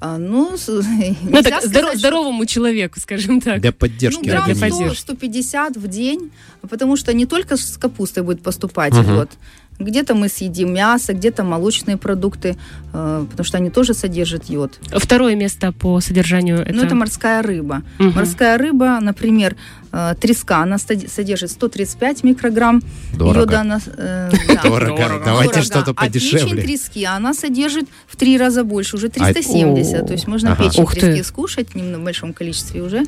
А, 0.00 0.18
Ну, 0.18 0.56
Ну, 0.68 1.42
так, 1.42 1.46
сказать, 1.46 1.64
здоро- 1.64 1.88
что- 1.90 1.98
здоровому 1.98 2.46
человеку, 2.46 3.00
скажем 3.00 3.40
так. 3.40 3.60
Для 3.60 3.72
поддержки 3.72 4.20
Ну, 4.24 4.28
грамм 4.30 4.44
для 4.44 4.52
организма. 4.52 4.68
100, 4.68 4.78
поддержки. 4.78 5.00
150 5.02 5.76
в 5.76 5.88
день, 5.88 6.30
потому 6.68 6.96
что 6.96 7.12
не 7.14 7.26
только 7.26 7.56
с 7.56 7.78
капустой 7.78 8.22
будет 8.22 8.42
поступать 8.42 8.92
Мгм. 8.92 9.14
йод. 9.14 9.30
Где-то 9.78 10.14
мы 10.14 10.28
съедим 10.28 10.72
мясо, 10.72 11.12
где-то 11.12 11.44
молочные 11.44 11.96
продукты, 11.96 12.56
э, 12.94 13.26
потому 13.30 13.44
что 13.44 13.58
они 13.58 13.70
тоже 13.70 13.92
содержат 13.94 14.44
йод. 14.50 14.78
Второе 14.96 15.34
место 15.36 15.72
по 15.72 16.00
содержанию 16.00 16.60
это... 16.60 16.72
Ну, 16.72 16.82
это 16.82 16.94
морская 16.94 17.42
рыба. 17.42 17.82
Мгм. 17.98 18.12
Морская 18.14 18.56
рыба, 18.58 18.98
например, 19.00 19.54
э, 19.92 20.14
треска, 20.20 20.62
она 20.62 20.78
содержит 20.78 21.50
135 21.50 22.24
микрограмм 22.24 22.82
Дорого. 23.18 23.40
йода. 23.40 23.60
Она, 23.60 23.80
э, 23.98 24.30
да. 24.48 24.62
Дорого. 24.62 24.96
Дорого. 25.02 25.22
Давайте 25.24 25.54
Дорого. 25.60 25.66
что-то 25.66 25.90
А 25.96 26.08
печень 26.08 26.30
подешевле. 26.38 26.62
трески, 26.62 27.04
она 27.04 27.34
содержит 27.34 27.86
в 28.06 28.16
три 28.16 28.38
раза 28.38 28.64
больше, 28.64 28.96
уже 28.96 29.08
370. 29.10 30.02
о, 30.02 30.06
То 30.06 30.12
есть 30.14 30.26
можно 30.26 30.52
ага. 30.52 30.64
печень 30.64 30.82
Ух 30.82 30.94
ты. 30.94 31.00
трески 31.00 31.22
скушать 31.22 31.74
в 31.74 32.02
большом 32.02 32.32
количестве, 32.32 32.82
уже 32.82 33.04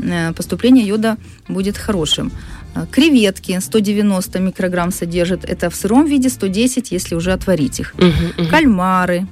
э, 0.00 0.32
поступление 0.32 0.84
йода 0.86 1.16
будет 1.48 1.78
хорошим. 1.78 2.32
Э, 2.74 2.86
Креветки 2.90 3.58
190 3.60 4.38
микрограмм 4.40 4.90
содержат. 4.92 5.44
Это 5.44 5.68
в 5.70 5.74
сыром 5.74 6.06
виде 6.06 6.28
110, 6.28 6.92
если 6.92 7.14
уже 7.16 7.32
отварить 7.32 7.80
их. 7.80 7.94
Мгм, 7.94 8.08
мгм. 8.38 8.48
Кальмары. 8.50 9.26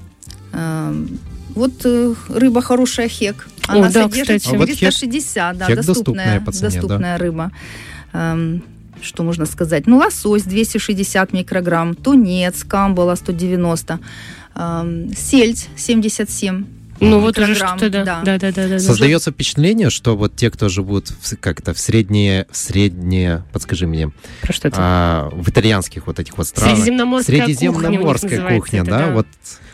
э, 0.53 1.07
Вот 1.55 1.73
э, 1.85 2.15
рыба 2.29 2.61
хорошая 2.61 3.09
хек. 3.09 3.49
О, 3.69 3.73
Она 3.73 3.89
да, 3.91 4.03
содержит 4.05 4.37
кстати. 4.43 4.55
А 4.55 4.59
вот 4.59 4.69
хек- 4.69 4.79
360, 4.79 5.57
да, 5.59 5.67
хек 5.67 5.77
доступная, 5.77 5.87
доступная 5.87 6.41
по 6.41 6.53
цене, 6.53 6.71
доступная 6.71 7.19
рыба. 7.19 7.51
Эм, 8.13 8.63
что 9.03 9.23
можно 9.23 9.47
сказать? 9.47 9.87
Ну, 9.87 9.97
лосось 9.99 10.43
260 10.45 11.33
микрограмм, 11.33 11.95
тунец, 11.95 12.63
камбала 12.65 13.15
190, 13.17 13.99
эм, 14.55 15.15
сельдь 15.17 15.69
77. 15.77 16.65
Ну 17.01 17.21
вот 17.21 17.39
уже 17.39 17.55
что-то, 17.55 17.91
да. 17.91 18.05
да. 18.05 18.23
Да, 18.25 18.39
да, 18.39 18.53
да, 18.53 18.69
да. 18.69 18.79
Создается 18.79 19.31
впечатление, 19.31 19.91
что 19.91 20.17
вот 20.17 20.35
те, 20.37 20.51
кто 20.51 20.69
живут 20.69 21.09
в, 21.09 21.37
как-то 21.39 21.75
в 21.75 21.79
среднее, 21.79 22.47
в 22.51 22.57
среднее, 22.57 23.45
подскажи 23.53 23.87
мне, 23.87 24.11
Про 24.43 24.53
что 24.53 24.69
это? 24.69 24.77
а, 24.81 25.29
в 25.33 25.49
итальянских 25.51 26.07
вот 26.07 26.19
этих 26.19 26.37
вот 26.39 26.47
странах. 26.47 26.75
Средиземноморская 26.77 27.41
кухня 27.41 27.55
Средиземноморская 27.57 28.31
называется 28.31 28.61
кухня, 28.61 28.81
это, 28.83 28.91
да, 28.91 28.99
да. 29.07 29.11
вот 29.13 29.27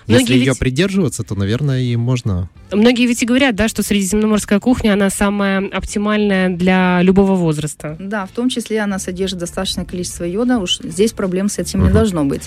Многие 0.09 0.23
если 0.23 0.35
ее 0.35 0.45
ведь- 0.47 0.59
придерживаться, 0.59 1.23
то, 1.23 1.35
наверное, 1.37 1.81
и 1.81 1.95
можно. 1.95 2.49
Многие 2.73 3.07
ведь 3.07 3.23
и 3.23 3.27
говорят, 3.27 3.55
да, 3.55 3.69
что 3.69 3.85
средиземноморская 3.85 4.59
кухня, 4.59 4.95
она 4.95 5.11
самая 5.11 5.69
оптимальная 5.69 6.49
для 6.49 7.01
любого 7.03 7.37
возраста. 7.37 7.97
Да, 8.01 8.27
в 8.27 8.31
том 8.31 8.49
числе 8.49 8.81
она 8.81 8.99
содержит 8.99 9.39
достаточное 9.39 9.85
количество 9.85 10.25
йода. 10.25 10.59
Уж 10.59 10.79
здесь 10.81 11.13
проблем 11.13 11.49
с 11.49 11.59
этим 11.59 11.81
не 11.81 11.85
Мгм. 11.87 11.95
должно 11.95 12.25
быть. 12.25 12.43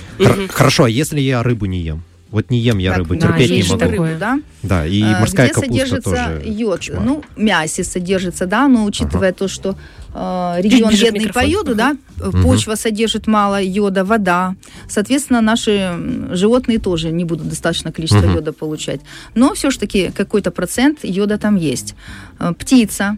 Хорошо, 0.50 0.84
а 0.84 0.90
если 0.90 1.22
я 1.22 1.44
рыбу 1.44 1.66
не 1.66 1.80
ем? 1.80 2.04
Вот 2.36 2.50
не 2.52 2.60
ем 2.60 2.80
я 2.80 2.90
Так, 2.90 2.98
рыбу, 3.00 3.16
да, 3.16 3.28
терпеть 3.32 3.50
не 3.50 3.64
могу. 3.72 3.86
рыбу, 3.86 4.20
да? 4.20 4.40
Да, 4.62 4.86
и 4.86 5.02
А, 5.02 5.20
морская 5.22 5.46
где 5.46 5.54
капуста 5.54 5.72
содержится 5.74 6.10
тоже. 6.10 6.42
йод? 6.44 6.80
кошмар. 6.80 7.02
Ну, 7.06 7.24
мясе 7.38 7.84
содержится, 7.86 8.46
да, 8.46 8.68
но 8.68 8.84
учитывая 8.84 9.32
то, 9.32 9.48
что 9.48 9.78
э, 10.14 10.56
регион 10.60 10.92
к 10.92 11.00
бедный 11.02 11.32
по 11.32 11.46
йоду, 11.46 11.76
да, 11.76 11.96
Мгм. 12.18 12.44
почва 12.44 12.76
содержит 12.76 13.28
мало 13.28 13.62
йода, 13.62 14.04
вода, 14.04 14.56
соответственно, 14.90 15.40
наши 15.40 15.92
животные 16.32 16.78
тоже 16.80 17.10
не 17.12 17.24
будут 17.24 17.48
достаточно 17.48 17.94
количества 17.94 18.26
Мгм. 18.26 18.36
йода 18.36 18.52
получать. 18.52 19.00
Но 19.34 19.54
все-таки 19.54 20.12
какой-то 20.12 20.52
процент 20.52 21.00
йода 21.04 21.38
там 21.38 21.56
есть. 21.56 21.96
Э, 22.40 22.52
Птица, 22.60 23.18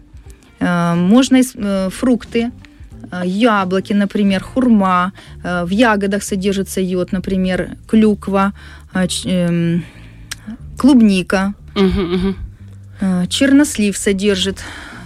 э, 0.60 0.94
можно 0.94 1.40
э, 1.56 1.90
фрукты, 1.90 2.52
яблоки, 3.24 3.92
например, 3.94 4.42
хурма, 4.42 5.12
э, 5.42 5.64
в 5.64 5.70
ягодах 5.70 6.22
содержится 6.22 6.80
йод, 6.80 7.12
например, 7.12 7.70
клюква, 7.86 8.52
э, 8.94 9.06
эм, 9.24 9.84
клубника. 10.76 11.54
Э, 13.00 13.26
Чернослив 13.28 13.96
содержит 13.96 14.58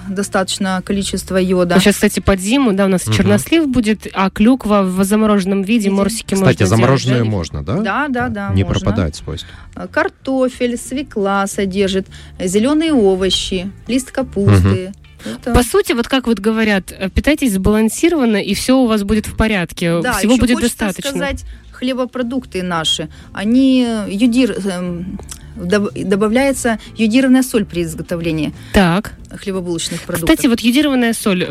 достаточное 0.09 0.81
количество 0.81 1.37
йода. 1.37 1.75
Ну, 1.77 1.81
сейчас, 1.81 1.95
кстати, 1.95 2.21
под 2.21 2.41
зиму, 2.41 2.73
да, 2.73 2.87
у 2.87 2.89
нас 2.89 3.07
Мгм. 3.07 3.15
чернослив 3.17 3.69
будет, 3.69 4.07
а 4.15 4.31
клюква 4.31 4.83
в 4.83 5.05
замороженном 5.05 5.63
виде, 5.63 5.85
Виде. 5.85 5.91
морсики 5.91 6.35
можно 6.35 6.47
Кстати, 6.47 6.59
делать, 6.59 6.71
замороженную 6.71 7.25
да? 7.25 7.31
можно, 7.31 7.63
да? 7.63 7.77
Да, 7.77 8.09
да, 8.09 8.29
да. 8.29 8.51
Не 8.53 8.65
можно. 8.65 8.81
пропадает 8.81 9.15
свойств. 9.15 9.47
Э, 9.77 9.87
Картофель, 9.91 10.77
свекла 10.77 11.47
содержит, 11.47 12.09
зеленые 12.41 12.93
овощи, 12.93 13.71
лист 13.87 14.11
капусты. 14.11 14.93
Это- 15.25 15.53
По 15.53 15.63
сути, 15.63 15.93
вот 15.93 16.09
как 16.09 16.27
вот 16.27 16.39
говорят, 16.39 16.93
э, 16.97 17.09
питайтесь 17.11 17.53
сбалансированно, 17.55 18.37
и 18.37 18.55
все 18.55 18.77
у 18.79 18.87
вас 18.87 19.03
будет 19.05 19.27
в 19.27 19.37
порядке. 19.37 20.01
Да, 20.01 20.15
Всего 20.15 20.33
еще 20.35 20.41
будет 20.43 20.61
достаточно. 20.61 21.11
сказать, 21.11 21.45
хлебопродукты 21.71 22.63
наши, 22.63 23.09
они 23.33 23.87
юдир, 24.09 24.53
эм, 24.65 25.19
доб- 25.57 26.05
добавляется 26.05 26.79
юдированная 26.97 27.43
соль 27.43 27.65
при 27.65 27.83
изготовлении 27.83 28.53
Так. 28.73 29.13
хлебобулочных 29.31 30.01
продуктов. 30.03 30.31
Кстати, 30.37 30.47
вот 30.49 30.61
йодированная 30.61 31.13
соль. 31.13 31.45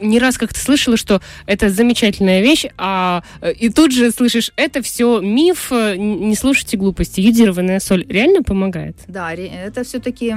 Не 0.00 0.18
раз 0.18 0.38
как-то 0.38 0.58
слышала, 0.58 0.96
что 0.96 1.20
это 1.46 1.70
замечательная 1.70 2.40
вещь, 2.42 2.66
а 2.76 3.22
э, 3.40 3.52
и 3.52 3.68
тут 3.68 3.92
же 3.92 4.10
слышишь, 4.10 4.52
это 4.56 4.82
все 4.82 5.20
миф, 5.20 5.72
э, 5.72 5.96
не 5.96 6.34
слушайте 6.34 6.76
глупости. 6.76 7.20
Йодированная 7.20 7.80
соль 7.80 8.06
реально 8.08 8.42
помогает? 8.42 8.96
Да, 9.08 9.32
это 9.32 9.84
все-таки 9.84 10.34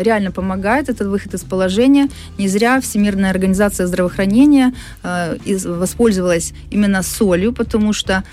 реально 0.00 0.30
помогает, 0.30 0.88
этот 0.88 1.08
выход 1.08 1.34
из 1.34 1.44
положения. 1.44 2.08
Не 2.38 2.48
зря 2.48 2.80
Всемирная 2.80 3.30
организация 3.30 3.86
здравоохранения 3.86 4.72
э, 5.02 5.36
воспользовалась 5.64 6.52
именно 6.70 7.02
солью, 7.02 7.52
потому 7.52 7.92
что 7.92 8.24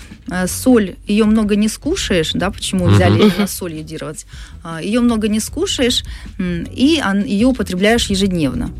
соль, 0.46 0.96
ее 1.06 1.24
много 1.24 1.54
не 1.56 1.68
скушаешь, 1.68 2.32
да, 2.32 2.50
почему 2.50 2.86
взяли 2.86 3.18
именно 3.20 3.46
соль 3.46 3.74
йодировать. 3.74 4.26
Э, 4.64 4.78
ее 4.82 5.00
много 5.00 5.28
не 5.28 5.40
скушаешь, 5.40 6.04
и 6.38 7.02
ее 7.26 7.46
употребляешь 7.46 8.06
ежедневно. 8.06 8.70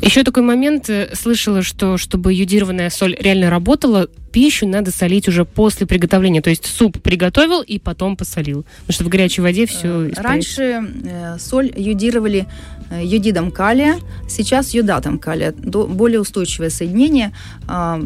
Еще 0.00 0.22
такой 0.22 0.42
момент, 0.42 0.88
э, 0.88 1.10
слышала, 1.14 1.62
что 1.62 1.96
чтобы 1.96 2.32
йодированная 2.32 2.90
соль 2.90 3.16
реально 3.18 3.50
работала, 3.50 4.08
пищу 4.32 4.66
надо 4.66 4.90
солить 4.90 5.28
уже 5.28 5.44
после 5.44 5.86
приготовления. 5.86 6.42
То 6.42 6.50
есть 6.50 6.66
суп 6.66 7.00
приготовил 7.00 7.62
и 7.62 7.78
потом 7.78 8.16
посолил. 8.16 8.64
Потому 8.80 8.94
что 8.94 9.04
в 9.04 9.08
горячей 9.08 9.42
воде 9.42 9.66
все 9.66 10.10
испарится. 10.10 10.22
Раньше 10.22 10.62
э, 11.04 11.38
соль 11.38 11.72
йодировали 11.76 12.46
э, 12.90 13.04
йодидом 13.04 13.50
калия, 13.50 13.96
сейчас 14.28 14.74
йодатом 14.74 15.18
калия. 15.18 15.52
Более 15.52 16.20
устойчивое 16.20 16.70
соединение. 16.70 17.32
А, 17.66 18.02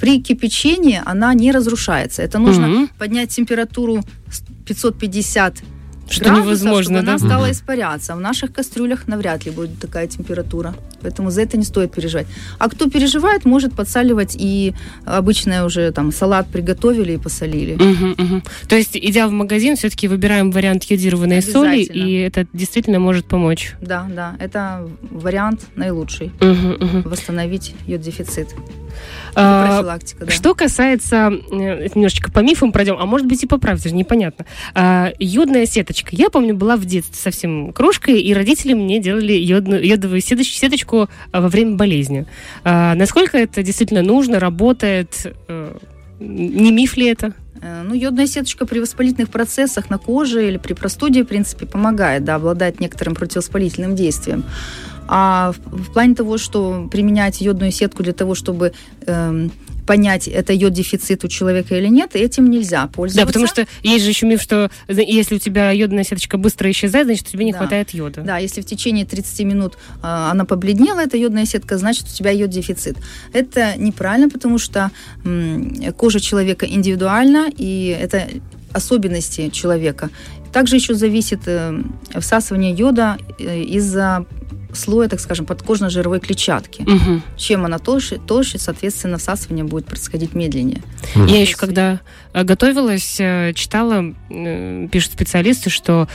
при 0.00 0.22
кипячении 0.22 1.00
она 1.04 1.34
не 1.34 1.52
разрушается. 1.52 2.22
Это 2.22 2.38
нужно 2.38 2.68
угу. 2.70 2.88
поднять 2.98 3.30
температуру 3.30 4.02
550 4.66 5.62
что 6.08 6.24
градусов, 6.24 6.46
невозможно, 6.46 6.98
чтобы 6.98 7.06
да? 7.06 7.12
она 7.12 7.18
стала 7.18 7.50
испаряться. 7.50 8.14
В 8.14 8.20
наших 8.20 8.52
кастрюлях 8.52 9.08
навряд 9.08 9.44
ли 9.46 9.50
будет 9.50 9.78
такая 9.78 10.06
температура. 10.06 10.74
Поэтому 11.00 11.30
за 11.30 11.42
это 11.42 11.56
не 11.56 11.64
стоит 11.64 11.92
переживать. 11.92 12.26
А 12.58 12.68
кто 12.68 12.88
переживает, 12.88 13.44
может 13.44 13.74
подсаливать 13.74 14.36
и 14.38 14.74
обычное 15.04 15.64
уже 15.64 15.90
там 15.92 16.12
салат 16.12 16.48
приготовили 16.48 17.12
и 17.12 17.18
посолили. 17.18 17.74
Угу, 17.74 18.22
угу. 18.22 18.42
То 18.68 18.76
есть, 18.76 18.96
идя 18.96 19.28
в 19.28 19.30
магазин, 19.30 19.76
все-таки 19.76 20.08
выбираем 20.08 20.50
вариант 20.50 20.84
йодированной 20.84 21.42
соли, 21.42 21.80
и 21.80 22.14
это 22.20 22.46
действительно 22.52 23.00
может 23.00 23.26
помочь. 23.26 23.74
Да, 23.80 24.06
да, 24.14 24.36
это 24.38 24.88
вариант 25.10 25.66
наилучший. 25.76 26.32
Угу, 26.40 26.84
угу. 26.84 27.08
Восстановить 27.08 27.74
йод-дефицит. 27.86 28.48
А, 29.34 29.66
профилактика, 29.66 30.26
да. 30.26 30.32
Что 30.32 30.54
касается, 30.54 31.32
э, 31.50 31.88
немножечко 31.94 32.30
по 32.30 32.38
мифам 32.38 32.70
пройдем, 32.70 32.96
а 32.98 33.06
может 33.06 33.26
быть 33.26 33.42
и 33.42 33.46
по 33.46 33.58
правде, 33.58 33.90
непонятно. 33.90 34.46
А, 34.74 35.12
йодная 35.18 35.66
сеточка. 35.66 35.93
Я 36.10 36.30
помню, 36.30 36.54
была 36.54 36.76
в 36.76 36.84
детстве 36.84 37.16
совсем 37.16 37.72
кружкой, 37.72 38.20
и 38.20 38.34
родители 38.34 38.74
мне 38.74 39.00
делали 39.00 39.32
йодную, 39.32 39.84
йодовую 39.86 40.20
сеточку, 40.20 41.08
а, 41.32 41.40
во 41.40 41.48
время 41.48 41.76
болезни. 41.76 42.26
А, 42.64 42.94
насколько 42.94 43.38
это 43.38 43.62
действительно 43.62 44.02
нужно, 44.02 44.40
работает? 44.40 45.34
А, 45.48 45.76
не 46.20 46.72
миф 46.72 46.96
ли 46.96 47.06
это? 47.06 47.34
Э, 47.64 47.82
ну, 47.82 47.94
йодная 47.94 48.26
сеточка 48.26 48.66
при 48.66 48.78
воспалительных 48.78 49.30
процессах 49.30 49.88
на 49.90 49.98
коже 49.98 50.46
или 50.46 50.58
при 50.58 50.74
простуде, 50.74 51.24
в 51.24 51.26
принципе, 51.26 51.66
помогает, 51.66 52.24
да, 52.24 52.34
обладает 52.34 52.78
некоторым 52.80 53.14
противовоспалительным 53.14 53.94
действием. 53.96 54.44
А 55.08 55.52
в, 55.52 55.88
в 55.88 55.92
плане 55.92 56.14
того, 56.14 56.38
что 56.38 56.88
применять 56.90 57.40
йодную 57.40 57.72
сетку 57.72 58.02
для 58.02 58.12
того, 58.12 58.34
чтобы 58.34 58.72
эм, 59.06 59.50
понять, 59.86 60.28
это 60.28 60.52
йод 60.52 60.72
дефицит 60.72 61.24
у 61.24 61.28
человека 61.28 61.76
или 61.76 61.88
нет, 61.88 62.14
этим 62.14 62.50
нельзя 62.50 62.86
пользоваться. 62.86 63.20
Да, 63.20 63.26
потому 63.26 63.46
что 63.46 63.66
есть 63.82 64.04
же 64.04 64.10
еще 64.10 64.26
миф, 64.26 64.42
что 64.42 64.70
если 64.88 65.36
у 65.36 65.38
тебя 65.38 65.70
йодная 65.70 66.04
сеточка 66.04 66.38
быстро 66.38 66.70
исчезает, 66.70 67.06
значит, 67.06 67.26
тебе 67.26 67.44
не 67.44 67.52
да. 67.52 67.58
хватает 67.58 67.90
йода. 67.90 68.22
Да, 68.22 68.38
если 68.38 68.60
в 68.60 68.66
течение 68.66 69.04
30 69.04 69.40
минут 69.40 69.74
э, 69.74 69.98
она 70.02 70.44
побледнела, 70.44 71.00
эта 71.00 71.16
йодная 71.16 71.46
сетка, 71.46 71.78
значит, 71.78 72.06
у 72.06 72.14
тебя 72.14 72.30
йод 72.30 72.50
дефицит. 72.50 72.96
Это 73.32 73.74
неправильно, 73.76 74.28
потому 74.28 74.58
что 74.58 74.90
э, 75.24 75.92
кожа 75.96 76.20
человека 76.20 76.66
индивидуальна, 76.66 77.50
и 77.56 77.96
это 78.00 78.28
особенности 78.72 79.50
человека. 79.50 80.10
Также 80.52 80.76
еще 80.76 80.94
зависит 80.94 81.40
э, 81.46 81.82
всасывание 82.20 82.72
йода 82.72 83.18
э, 83.38 83.62
из-за 83.62 84.24
слоя, 84.76 85.08
так 85.08 85.20
скажем, 85.20 85.46
подкожно-жировой 85.46 86.20
клетчатки. 86.20 86.82
Угу. 86.82 87.22
Чем 87.36 87.64
она 87.64 87.78
толще, 87.78 88.18
толще, 88.18 88.58
соответственно, 88.58 89.18
всасывание 89.18 89.64
будет 89.64 89.86
происходить 89.86 90.34
медленнее. 90.34 90.82
Угу. 91.14 91.26
Я 91.26 91.40
еще 91.40 91.56
когда 91.56 92.00
э, 92.32 92.44
готовилась, 92.44 93.16
э, 93.18 93.52
читала, 93.54 94.14
э, 94.30 94.88
пишут 94.90 95.12
специалисты, 95.12 95.70
что 95.70 96.08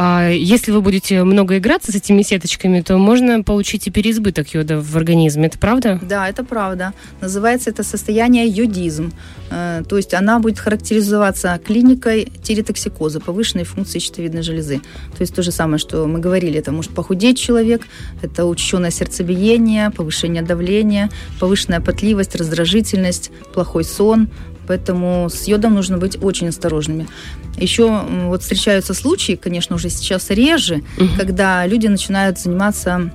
если 0.00 0.70
вы 0.70 0.80
будете 0.80 1.24
много 1.24 1.58
играться 1.58 1.90
с 1.90 1.94
этими 1.94 2.22
сеточками, 2.22 2.80
то 2.82 2.98
можно 2.98 3.42
получить 3.42 3.86
и 3.88 3.90
переизбыток 3.90 4.54
йода 4.54 4.80
в 4.80 4.96
организме. 4.96 5.46
Это 5.46 5.58
правда? 5.58 5.98
Да, 6.02 6.28
это 6.28 6.44
правда. 6.44 6.92
Называется 7.20 7.70
это 7.70 7.82
состояние 7.82 8.46
йодизм. 8.46 9.12
Э, 9.50 9.82
то 9.88 9.96
есть 9.96 10.14
она 10.14 10.38
будет 10.38 10.58
характеризоваться 10.58 11.58
клиникой 11.64 12.30
тиреотоксикоза, 12.42 13.20
повышенной 13.20 13.64
функции 13.64 13.98
щитовидной 13.98 14.42
железы. 14.42 14.80
То 15.16 15.22
есть 15.22 15.34
то 15.34 15.42
же 15.42 15.50
самое, 15.50 15.78
что 15.78 16.06
мы 16.06 16.20
говорили, 16.20 16.58
это 16.58 16.70
может 16.70 16.94
похудеть 16.94 17.38
человек, 17.38 17.82
это 18.22 18.44
учащенное 18.44 18.90
сердцебиение, 18.90 19.90
повышение 19.90 20.42
давления, 20.42 21.10
повышенная 21.40 21.80
потливость, 21.80 22.36
раздражительность, 22.36 23.30
плохой 23.52 23.84
сон, 23.84 24.28
Поэтому 24.68 25.28
с 25.30 25.48
йодом 25.48 25.74
нужно 25.74 25.96
быть 25.96 26.22
очень 26.22 26.48
осторожными. 26.48 27.08
Еще 27.56 27.88
вот 28.26 28.42
встречаются 28.42 28.94
случаи, 28.94 29.32
конечно, 29.32 29.76
уже 29.76 29.88
сейчас 29.88 30.30
реже, 30.30 30.82
угу. 30.98 31.08
когда 31.16 31.66
люди 31.66 31.86
начинают 31.86 32.38
заниматься 32.38 33.10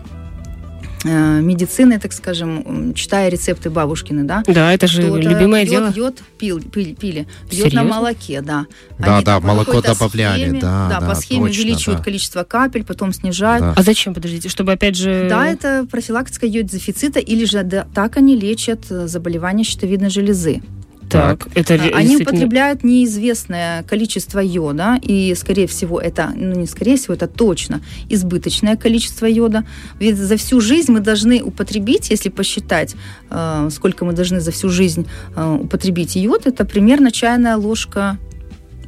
э, 1.03 1.41
медициной, 1.41 1.99
так 1.99 2.11
скажем, 2.11 2.93
читая 2.95 3.29
рецепты 3.29 3.69
бабушкины, 3.69 4.23
да? 4.23 4.43
Да, 4.47 4.73
это 4.73 4.87
же 4.87 5.03
любимое 5.03 5.63
йод, 5.63 5.69
дело. 5.69 5.93
Йод 5.95 6.23
пил, 6.39 6.59
пили, 6.59 6.93
пили. 6.93 7.27
Йод 7.51 7.73
на 7.73 7.83
молоке, 7.83 8.41
да. 8.41 8.65
Да, 8.97 9.17
Они 9.17 9.25
да, 9.25 9.39
молоко 9.39 9.81
добавляли, 9.81 10.45
схеме, 10.45 10.59
да, 10.59 10.89
да, 10.89 10.99
да, 10.99 11.07
по 11.07 11.15
схеме 11.15 11.47
точно, 11.47 11.61
увеличивают 11.61 11.99
да. 11.99 12.03
количество 12.03 12.43
капель, 12.43 12.83
потом 12.83 13.13
снижают. 13.13 13.63
Да. 13.63 13.73
А 13.77 13.83
зачем, 13.83 14.13
подождите, 14.13 14.49
чтобы 14.49 14.71
опять 14.71 14.97
же... 14.97 15.27
Да, 15.29 15.45
это 15.47 15.85
профилактика 15.89 16.47
йод-дефицита, 16.47 17.19
или 17.19 17.45
же 17.45 17.63
да, 17.63 17.85
так 17.93 18.17
они 18.17 18.35
лечат 18.35 18.89
э, 18.89 19.07
заболевания 19.07 19.63
щитовидной 19.63 20.09
железы. 20.09 20.61
Так, 21.09 21.47
это 21.55 21.75
а, 21.75 21.77
Они 21.77 22.09
действительно... 22.09 22.31
употребляют 22.31 22.83
неизвестное 22.83 23.83
количество 23.83 24.39
йода, 24.39 24.99
и, 25.01 25.35
скорее 25.35 25.67
всего, 25.67 25.99
это, 25.99 26.31
ну, 26.35 26.59
не 26.59 26.67
скорее 26.67 26.97
всего, 26.97 27.13
это 27.13 27.27
точно 27.27 27.81
избыточное 28.09 28.75
количество 28.77 29.25
йода. 29.25 29.63
Ведь 29.99 30.17
за 30.17 30.37
всю 30.37 30.61
жизнь 30.61 30.91
мы 30.91 30.99
должны 30.99 31.41
употребить, 31.43 32.09
если 32.09 32.29
посчитать, 32.29 32.95
э, 33.29 33.69
сколько 33.71 34.05
мы 34.05 34.13
должны 34.13 34.39
за 34.39 34.51
всю 34.51 34.69
жизнь 34.69 35.07
э, 35.35 35.57
употребить 35.61 36.15
йод, 36.15 36.47
это 36.47 36.65
примерно 36.65 37.11
чайная 37.11 37.57
ложка 37.57 38.17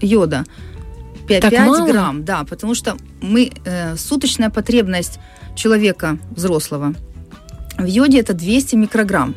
йода. 0.01 0.45
5, 1.27 1.41
так 1.41 1.51
5 1.51 1.67
мало? 1.67 1.87
грамм, 1.87 2.23
да, 2.23 2.43
потому 2.43 2.75
что 2.75 2.97
мы, 3.21 3.51
э, 3.65 3.95
суточная 3.97 4.49
потребность 4.49 5.19
человека 5.55 6.17
взрослого 6.31 6.93
в 7.77 7.85
йоде 7.85 8.19
это 8.19 8.33
200 8.33 8.75
микрограмм. 8.75 9.35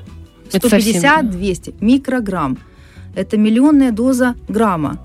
150-200 0.51 1.75
микрограмм. 1.81 2.59
Это 3.19 3.37
миллионная 3.37 3.91
доза 3.91 4.37
грамма. 4.49 4.99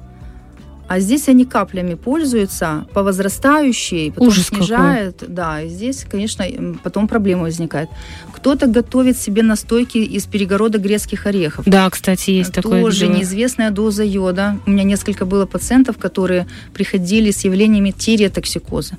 А 0.88 1.00
здесь 1.00 1.30
они 1.30 1.46
каплями 1.46 1.96
пользуются 1.96 2.86
по 2.94 3.02
возрастающей, 3.02 4.12
потом 4.12 4.28
Ужас 4.28 4.48
снижают. 4.48 5.22
Какой. 5.22 5.34
Да, 5.34 5.62
и 5.62 5.70
здесь, 5.70 6.06
конечно, 6.08 6.46
потом 6.84 7.08
проблема 7.08 7.44
возникает. 7.44 7.90
Кто-то 8.32 8.68
готовит 8.68 9.18
себе 9.18 9.42
настойки 9.42 9.98
из 9.98 10.26
перегорода 10.26 10.78
грецких 10.78 11.26
орехов. 11.26 11.66
Да, 11.66 11.90
кстати, 11.90 12.30
есть 12.32 12.54
Тоже 12.54 12.62
такое. 12.62 12.82
Тоже 12.84 13.08
неизвестная 13.08 13.72
доза 13.72 14.04
йода. 14.04 14.60
У 14.68 14.72
меня 14.72 14.84
несколько 14.84 15.26
было 15.26 15.48
пациентов, 15.48 15.98
которые 15.98 16.46
приходили 16.74 17.32
с 17.32 17.44
явлениями 17.46 17.90
тиреотоксикоза. 17.90 18.98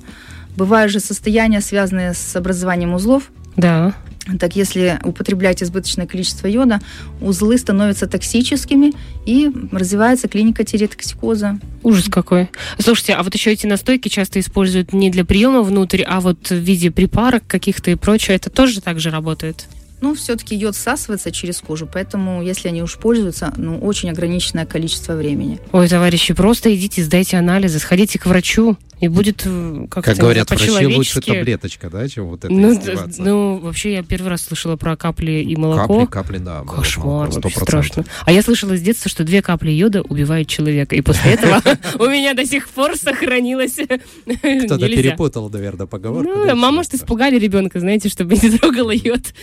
Бывают 0.57 0.91
же 0.91 0.99
состояния, 0.99 1.61
связанные 1.61 2.13
с 2.13 2.35
образованием 2.35 2.93
узлов. 2.93 3.31
Да. 3.55 3.93
Так 4.39 4.55
если 4.55 4.99
употреблять 5.03 5.61
избыточное 5.61 6.07
количество 6.07 6.47
йода, 6.47 6.79
узлы 7.21 7.57
становятся 7.57 8.07
токсическими 8.07 8.93
и 9.25 9.51
развивается 9.71 10.27
клиника 10.27 10.63
тиреотоксикоза. 10.63 11.59
Ужас 11.83 12.05
какой. 12.09 12.49
Слушайте, 12.79 13.13
а 13.13 13.23
вот 13.23 13.33
еще 13.35 13.51
эти 13.51 13.67
настойки 13.67 14.07
часто 14.07 14.39
используют 14.39 14.93
не 14.93 15.09
для 15.09 15.25
приема 15.25 15.61
внутрь, 15.61 16.01
а 16.01 16.19
вот 16.19 16.49
в 16.49 16.55
виде 16.55 16.89
припарок 16.91 17.43
каких-то 17.47 17.91
и 17.91 17.95
прочее. 17.95 18.35
Это 18.35 18.49
тоже 18.49 18.81
так 18.81 18.99
же 18.99 19.11
работает? 19.11 19.67
Ну, 20.01 20.13
все-таки 20.13 20.55
йод 20.55 20.75
всасывается 20.75 21.31
через 21.31 21.59
кожу, 21.59 21.87
поэтому, 21.91 22.43
если 22.43 22.67
они 22.67 22.83
уж 22.83 22.97
пользуются, 22.97 23.53
ну, 23.57 23.79
очень 23.79 24.09
ограниченное 24.09 24.65
количество 24.65 25.13
времени. 25.13 25.59
Ой, 25.71 25.87
товарищи, 25.87 26.33
просто 26.33 26.73
идите, 26.75 27.03
сдайте 27.03 27.37
анализы, 27.37 27.79
сходите 27.79 28.19
к 28.19 28.25
врачу, 28.25 28.77
и 29.01 29.09
будет 29.09 29.43
э, 29.45 29.87
как 29.89 30.05
Как 30.05 30.17
говорят, 30.17 30.49
врачи 30.49 30.85
лучше 30.87 31.19
таблеточка, 31.19 31.89
да, 31.89 32.07
чем 32.07 32.27
вот 32.27 32.45
это 32.45 32.53
ну, 32.53 32.79
ну, 33.17 33.57
вообще, 33.59 33.93
я 33.93 34.03
первый 34.03 34.29
раз 34.29 34.43
слышала 34.43 34.77
про 34.77 34.95
капли 34.95 35.43
и 35.43 35.55
молоко. 35.57 36.05
Капли, 36.05 36.11
капли, 36.11 36.37
да. 36.37 36.63
Кошмар, 36.63 37.29
вообще 37.29 37.59
страшно. 37.59 38.05
А 38.25 38.31
я 38.31 38.41
слышала 38.41 38.77
с 38.77 38.81
детства, 38.81 39.11
что 39.11 39.23
две 39.23 39.41
капли 39.41 39.71
йода 39.71 40.01
убивают 40.01 40.47
человека, 40.47 40.95
и 40.95 41.01
после 41.01 41.33
этого 41.33 41.61
у 41.99 42.05
меня 42.07 42.33
до 42.33 42.45
сих 42.45 42.69
пор 42.69 42.95
сохранилось 42.95 43.75
Кто-то 43.75 44.87
перепутал, 44.87 45.49
наверное, 45.49 45.87
поговорку. 45.87 46.31
Ну, 46.33 46.45
мама, 46.55 46.77
может, 46.77 46.93
испугали 46.93 47.37
ребенка, 47.37 47.79
знаете, 47.79 48.07
чтобы 48.07 48.35
не 48.37 48.49
трогала 48.57 48.91
йод. 48.91 49.33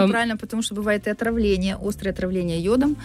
Тоже 0.00 0.06
Все 0.06 0.12
правильно, 0.12 0.36
потому 0.36 0.62
что 0.62 0.74
бывает 0.74 1.06
и 1.06 1.10
отравление, 1.10 1.76
острое 1.80 2.12
отравление 2.12 2.60
йодом. 2.60 2.96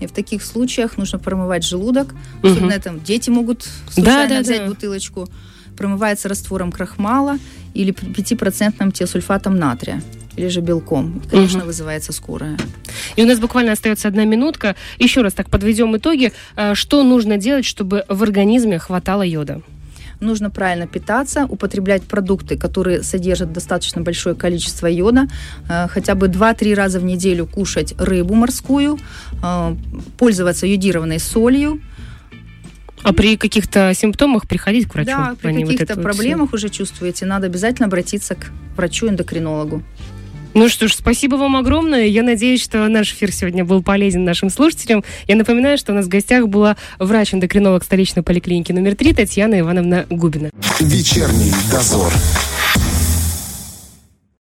И 0.00 0.06
в 0.06 0.12
таких 0.12 0.42
случаях 0.44 0.96
нужно 0.96 1.18
промывать 1.18 1.64
желудок. 1.64 2.14
Угу. 2.42 2.48
Особенно 2.48 2.78
там 2.78 3.00
дети 3.02 3.30
могут 3.30 3.66
случайно 3.90 4.28
да, 4.28 4.34
да, 4.36 4.40
взять 4.42 4.60
да. 4.60 4.66
бутылочку. 4.66 5.28
Промывается 5.76 6.28
раствором 6.28 6.72
крахмала 6.72 7.38
или 7.74 7.92
5% 7.92 8.92
теосульфатом 8.92 9.56
натрия 9.56 10.02
или 10.36 10.48
же 10.48 10.60
белком. 10.60 11.20
И, 11.24 11.28
конечно, 11.28 11.60
угу. 11.60 11.66
вызывается 11.66 12.12
скорая. 12.12 12.56
И 13.16 13.22
у 13.24 13.26
нас 13.26 13.38
буквально 13.40 13.72
остается 13.72 14.08
одна 14.08 14.24
минутка. 14.24 14.76
Еще 14.98 15.22
раз 15.22 15.34
так 15.34 15.50
подведем 15.50 15.96
итоги. 15.96 16.32
А, 16.54 16.74
что 16.74 17.02
нужно 17.02 17.36
делать, 17.36 17.64
чтобы 17.64 18.04
в 18.08 18.22
организме 18.22 18.78
хватало 18.78 19.22
йода? 19.22 19.62
Нужно 20.20 20.50
правильно 20.50 20.86
питаться, 20.86 21.46
употреблять 21.48 22.02
продукты, 22.02 22.56
которые 22.56 23.02
содержат 23.02 23.52
достаточно 23.52 24.02
большое 24.02 24.34
количество 24.34 24.86
йода, 24.86 25.28
а, 25.68 25.88
хотя 25.88 26.14
бы 26.14 26.28
2-3 26.28 26.74
раза 26.74 27.00
в 27.00 27.04
неделю 27.04 27.46
кушать 27.46 27.94
рыбу 27.98 28.34
морскую, 28.34 28.98
а, 29.42 29.76
пользоваться 30.16 30.66
йодированной 30.66 31.18
солью, 31.18 31.80
а 33.02 33.12
при 33.12 33.36
каких-то 33.36 33.92
симптомах 33.94 34.48
приходить 34.48 34.88
к 34.88 34.94
врачу? 34.94 35.10
Да, 35.10 35.36
при 35.40 35.62
каких-то 35.62 35.94
вот 35.94 36.02
проблемах 36.02 36.50
вот 36.50 36.54
уже 36.54 36.68
чувствуете, 36.68 37.26
надо 37.26 37.46
обязательно 37.46 37.86
обратиться 37.86 38.34
к 38.34 38.50
врачу-эндокринологу. 38.76 39.82
Ну 40.54 40.68
что 40.68 40.88
ж, 40.88 40.94
спасибо 40.94 41.36
вам 41.36 41.56
огромное. 41.56 42.06
Я 42.06 42.22
надеюсь, 42.22 42.62
что 42.62 42.86
наш 42.88 43.12
эфир 43.12 43.32
сегодня 43.32 43.64
был 43.64 43.82
полезен 43.82 44.24
нашим 44.24 44.50
слушателям. 44.50 45.04
Я 45.26 45.36
напоминаю, 45.36 45.78
что 45.78 45.92
у 45.92 45.94
нас 45.94 46.06
в 46.06 46.08
гостях 46.08 46.48
была 46.48 46.76
врач-эндокринолог 46.98 47.84
столичной 47.84 48.22
поликлиники 48.22 48.72
номер 48.72 48.96
3 48.96 49.14
Татьяна 49.14 49.60
Ивановна 49.60 50.06
Губина. 50.10 50.50
Вечерний 50.80 51.52
дозор. 51.70 52.12